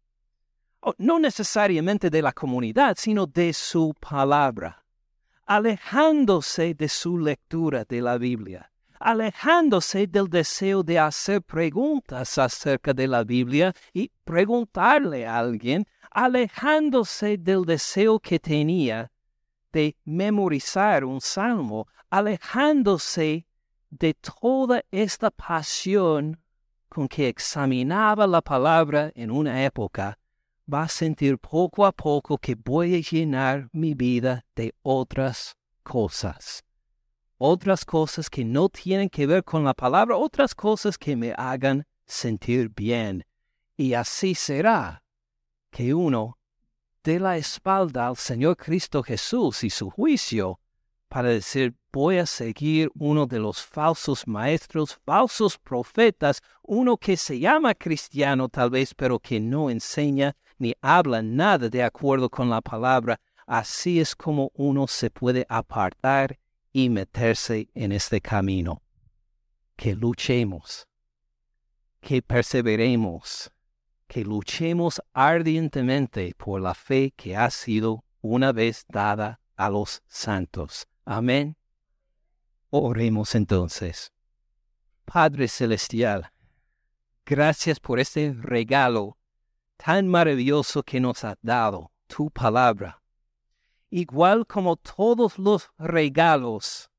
no 0.99 1.20
necesariamente 1.20 2.11
de 2.11 2.22
la 2.22 2.33
comunidad, 2.33 2.97
sino 2.99 3.24
de 3.28 3.53
su 3.53 3.95
palabra, 4.01 4.80
alejándose 5.51 6.74
de 6.74 6.88
su 6.88 7.18
lectura 7.18 7.84
de 7.84 8.01
la 8.01 8.18
Biblia, 8.18 8.70
alejándose 9.01 10.07
del 10.07 10.28
deseo 10.28 10.84
de 10.84 10.96
hacer 10.96 11.42
preguntas 11.42 12.38
acerca 12.38 12.92
de 12.92 13.09
la 13.09 13.24
Biblia 13.24 13.74
y 13.92 14.12
preguntarle 14.22 15.26
a 15.26 15.40
alguien, 15.40 15.84
alejándose 16.12 17.36
del 17.36 17.64
deseo 17.64 18.20
que 18.20 18.38
tenía 18.38 19.11
de 19.72 19.96
memorizar 20.05 21.05
un 21.05 21.20
salmo, 21.20 21.88
alejándose 22.11 23.44
de 23.90 24.14
toda 24.14 24.84
esta 24.92 25.32
pasión 25.32 26.38
con 26.88 27.09
que 27.09 27.26
examinaba 27.26 28.28
la 28.28 28.40
palabra 28.40 29.11
en 29.16 29.32
una 29.32 29.64
época, 29.64 30.16
va 30.73 30.85
a 30.85 30.89
sentir 30.89 31.39
poco 31.39 31.85
a 31.85 31.93
poco 31.93 32.39
que 32.39 32.55
voy 32.55 32.95
a 32.95 33.01
llenar 33.01 33.68
mi 33.73 33.95
vida 33.95 34.45
de 34.55 34.75
otras 34.83 35.57
cosas. 35.83 36.62
Otras 37.39 37.85
cosas 37.85 38.29
que 38.31 38.45
no 38.45 38.68
tienen 38.68 39.09
que 39.09 39.27
ver 39.27 39.43
con 39.43 39.64
la 39.64 39.75
palabra, 39.75 40.16
otras 40.16 40.55
cosas 40.55 40.97
que 40.99 41.16
me 41.16 41.33
hagan 41.37 41.87
sentir 42.07 42.71
bien. 42.71 43.25
Y 43.77 43.95
así 43.95 44.35
será 44.35 45.03
que 45.71 45.95
uno 45.95 46.39
dé 47.03 47.18
la 47.18 47.37
espalda 47.37 48.07
al 48.09 48.16
Señor 48.16 48.57
Cristo 48.57 49.03
Jesús 49.03 49.64
y 49.64 49.71
su 49.71 49.91
juicio 49.91 50.61
para 51.09 51.31
decir, 51.31 51.75
voy 51.93 52.18
a 52.18 52.27
seguir 52.27 52.91
uno 52.95 53.27
de 53.27 53.41
los 53.41 53.62
falsos 53.62 54.29
maestros, 54.29 54.99
falsos 55.05 55.59
profetas, 55.59 56.41
uno 56.62 56.97
que 56.97 57.16
se 57.16 57.41
llama 57.41 57.75
cristiano 57.75 58.49
tal 58.49 58.71
vez, 58.71 58.95
pero 58.95 59.18
que 59.18 59.41
no 59.41 59.71
enseña 59.71 60.37
ni 60.61 60.74
habla 60.82 61.22
nada 61.22 61.68
de 61.70 61.82
acuerdo 61.82 62.28
con 62.28 62.50
la 62.50 62.61
palabra. 62.61 63.18
Así 63.46 63.98
es 63.98 64.14
como 64.14 64.52
uno 64.54 64.86
se 64.86 65.11
puede 65.11 65.46
apartar 65.48 66.38
y 66.72 66.90
meterse 66.90 67.68
en 67.74 67.92
este 67.92 68.20
camino. 68.20 68.82
Que 69.74 69.94
luchemos, 69.94 70.86
que 72.00 72.20
perseveremos, 72.20 73.50
que 74.06 74.22
luchemos 74.22 75.00
ardientemente 75.14 76.34
por 76.36 76.61
la 76.61 76.74
fe 76.74 77.12
que 77.16 77.34
ha 77.34 77.50
sido 77.50 78.04
una 78.20 78.52
vez 78.52 78.84
dada 78.86 79.40
a 79.56 79.70
los 79.70 80.02
santos. 80.06 80.86
Amén. 81.06 81.56
Oremos 82.68 83.34
entonces. 83.34 84.12
Padre 85.06 85.48
Celestial, 85.48 86.30
gracias 87.24 87.80
por 87.80 87.98
este 87.98 88.34
regalo 88.38 89.16
tan 89.83 90.09
maravilloso 90.09 90.83
que 90.83 91.01
nos 91.01 91.24
has 91.24 91.37
dado, 91.41 91.91
tu 92.07 92.31
palabra. 92.31 93.01
Igual 93.91 94.47
como 94.47 94.76
todos 94.76 95.39
los 95.39 95.70
regalos 95.78 96.91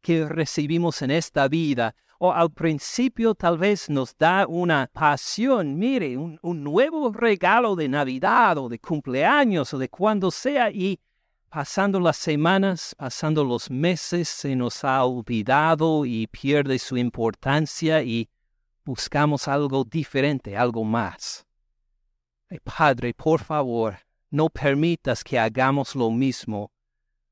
que 0.00 0.26
recibimos 0.26 1.02
en 1.02 1.10
esta 1.10 1.48
vida. 1.48 1.94
O 2.18 2.32
al 2.32 2.50
principio 2.50 3.34
tal 3.34 3.58
vez 3.58 3.88
nos 3.88 4.16
da 4.16 4.46
una 4.46 4.88
pasión, 4.92 5.78
mire, 5.78 6.18
un, 6.18 6.38
un 6.42 6.62
nuevo 6.62 7.10
regalo 7.12 7.74
de 7.74 7.88
Navidad 7.88 8.58
o 8.58 8.68
de 8.68 8.78
cumpleaños 8.78 9.72
o 9.72 9.78
de 9.78 9.88
cuando 9.88 10.30
sea 10.30 10.70
y 10.70 11.00
pasando 11.48 11.98
las 11.98 12.18
semanas, 12.18 12.94
pasando 12.96 13.42
los 13.42 13.70
meses, 13.70 14.28
se 14.28 14.54
nos 14.54 14.84
ha 14.84 15.02
olvidado 15.04 16.04
y 16.04 16.26
pierde 16.26 16.78
su 16.78 16.96
importancia 16.98 18.02
y 18.02 18.28
buscamos 18.84 19.48
algo 19.48 19.84
diferente, 19.84 20.56
algo 20.56 20.84
más. 20.84 21.46
Padre, 22.58 23.14
por 23.14 23.40
favor, 23.40 23.98
no 24.30 24.48
permitas 24.48 25.22
que 25.22 25.38
hagamos 25.38 25.94
lo 25.94 26.10
mismo 26.10 26.72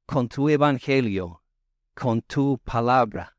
con 0.07 0.29
tu 0.29 0.49
evangelio, 0.49 1.43
con 1.95 2.23
tu 2.23 2.59
palabra. 2.59 3.37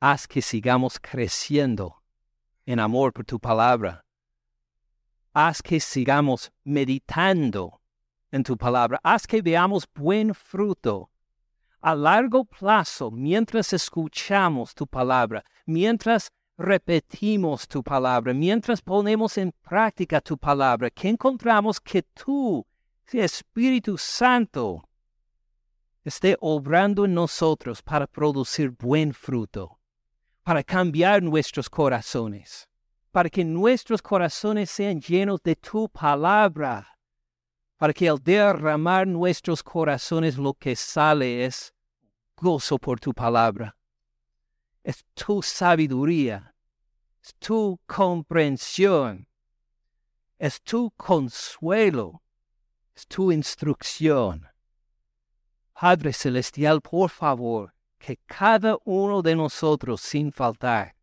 Haz 0.00 0.26
que 0.26 0.42
sigamos 0.42 0.98
creciendo 1.00 2.02
en 2.66 2.78
amor 2.78 3.12
por 3.12 3.24
tu 3.24 3.38
palabra. 3.38 4.04
Haz 5.32 5.62
que 5.62 5.80
sigamos 5.80 6.50
meditando 6.64 7.80
en 8.30 8.42
tu 8.42 8.56
palabra. 8.56 9.00
Haz 9.02 9.26
que 9.26 9.42
veamos 9.42 9.86
buen 9.94 10.34
fruto 10.34 11.10
a 11.80 11.94
largo 11.94 12.44
plazo 12.44 13.10
mientras 13.10 13.72
escuchamos 13.72 14.74
tu 14.74 14.86
palabra, 14.86 15.44
mientras 15.66 16.30
repetimos 16.60 17.66
tu 17.66 17.82
palabra, 17.82 18.34
mientras 18.34 18.82
ponemos 18.82 19.38
en 19.38 19.52
práctica 19.52 20.20
tu 20.20 20.36
palabra, 20.36 20.90
que 20.90 21.08
encontramos 21.08 21.80
que 21.80 22.02
tú, 22.02 22.66
Espíritu 23.12 23.96
Santo, 23.98 24.88
esté 26.04 26.36
obrando 26.40 27.04
en 27.04 27.14
nosotros 27.14 27.82
para 27.82 28.06
producir 28.06 28.70
buen 28.70 29.12
fruto, 29.12 29.78
para 30.42 30.62
cambiar 30.62 31.22
nuestros 31.22 31.68
corazones, 31.68 32.68
para 33.10 33.30
que 33.30 33.44
nuestros 33.44 34.00
corazones 34.02 34.70
sean 34.70 35.00
llenos 35.00 35.42
de 35.42 35.56
tu 35.56 35.88
palabra, 35.88 36.86
para 37.78 37.92
que 37.92 38.08
al 38.08 38.18
derramar 38.18 39.06
nuestros 39.06 39.62
corazones 39.62 40.36
lo 40.36 40.52
que 40.54 40.76
sale 40.76 41.46
es 41.46 41.72
gozo 42.36 42.78
por 42.78 43.00
tu 43.00 43.12
palabra. 43.12 43.74
Es 44.82 45.04
tu 45.14 45.42
sabiduría, 45.42 46.54
es 47.22 47.34
tu 47.38 47.78
comprensión, 47.86 49.26
es 50.38 50.62
tu 50.62 50.90
consuelo, 50.92 52.22
es 52.94 53.06
tu 53.06 53.30
instrucción. 53.30 54.48
Padre 55.74 56.12
Celestial, 56.12 56.80
por 56.80 57.10
favor, 57.10 57.74
que 57.98 58.18
cada 58.26 58.78
uno 58.84 59.22
de 59.22 59.36
nosotros, 59.36 60.00
sin 60.00 60.32
faltar, 60.32 60.94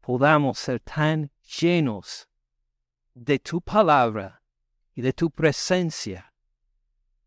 podamos 0.00 0.58
ser 0.58 0.80
tan 0.80 1.30
llenos 1.60 2.28
de 3.14 3.38
tu 3.38 3.60
palabra 3.60 4.42
y 4.94 5.02
de 5.02 5.12
tu 5.12 5.30
presencia, 5.30 6.32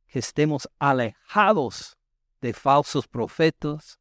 que 0.07 0.19
estemos 0.19 0.67
alejados 0.79 1.97
de 2.41 2.53
falsos 2.53 3.07
profetas, 3.07 3.99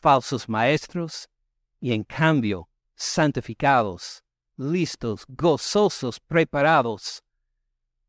falsos 0.00 0.48
maestros, 0.48 1.28
y 1.80 1.92
en 1.92 2.04
cambio 2.04 2.68
santificados, 2.94 4.22
listos, 4.56 5.24
gozosos, 5.28 6.20
preparados 6.20 7.22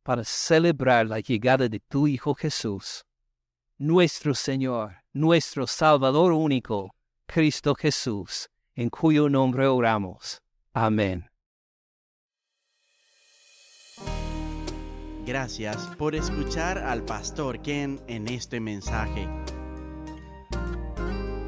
para 0.04 0.24
celebrar 0.24 1.06
la 1.06 1.20
llegada 1.20 1.70
de 1.70 1.80
tu 1.80 2.08
Hijo 2.08 2.34
Jesús, 2.34 3.06
nuestro 3.78 4.34
Señor, 4.34 4.98
nuestro 5.14 5.68
Salvador 5.68 6.34
único, 6.34 6.94
Cristo 7.26 7.76
Jesús, 7.76 8.50
en 8.76 8.89
cuyo 8.89 9.30
nombre 9.30 9.68
oramos. 9.68 10.42
Amén. 10.74 11.30
Gracias 15.26 15.88
por 15.98 16.16
escuchar 16.16 16.80
al 16.80 17.04
pastor 17.06 17.62
Ken 17.62 18.02
en 18.08 18.28
este 18.28 18.60
mensaje. 18.60 19.28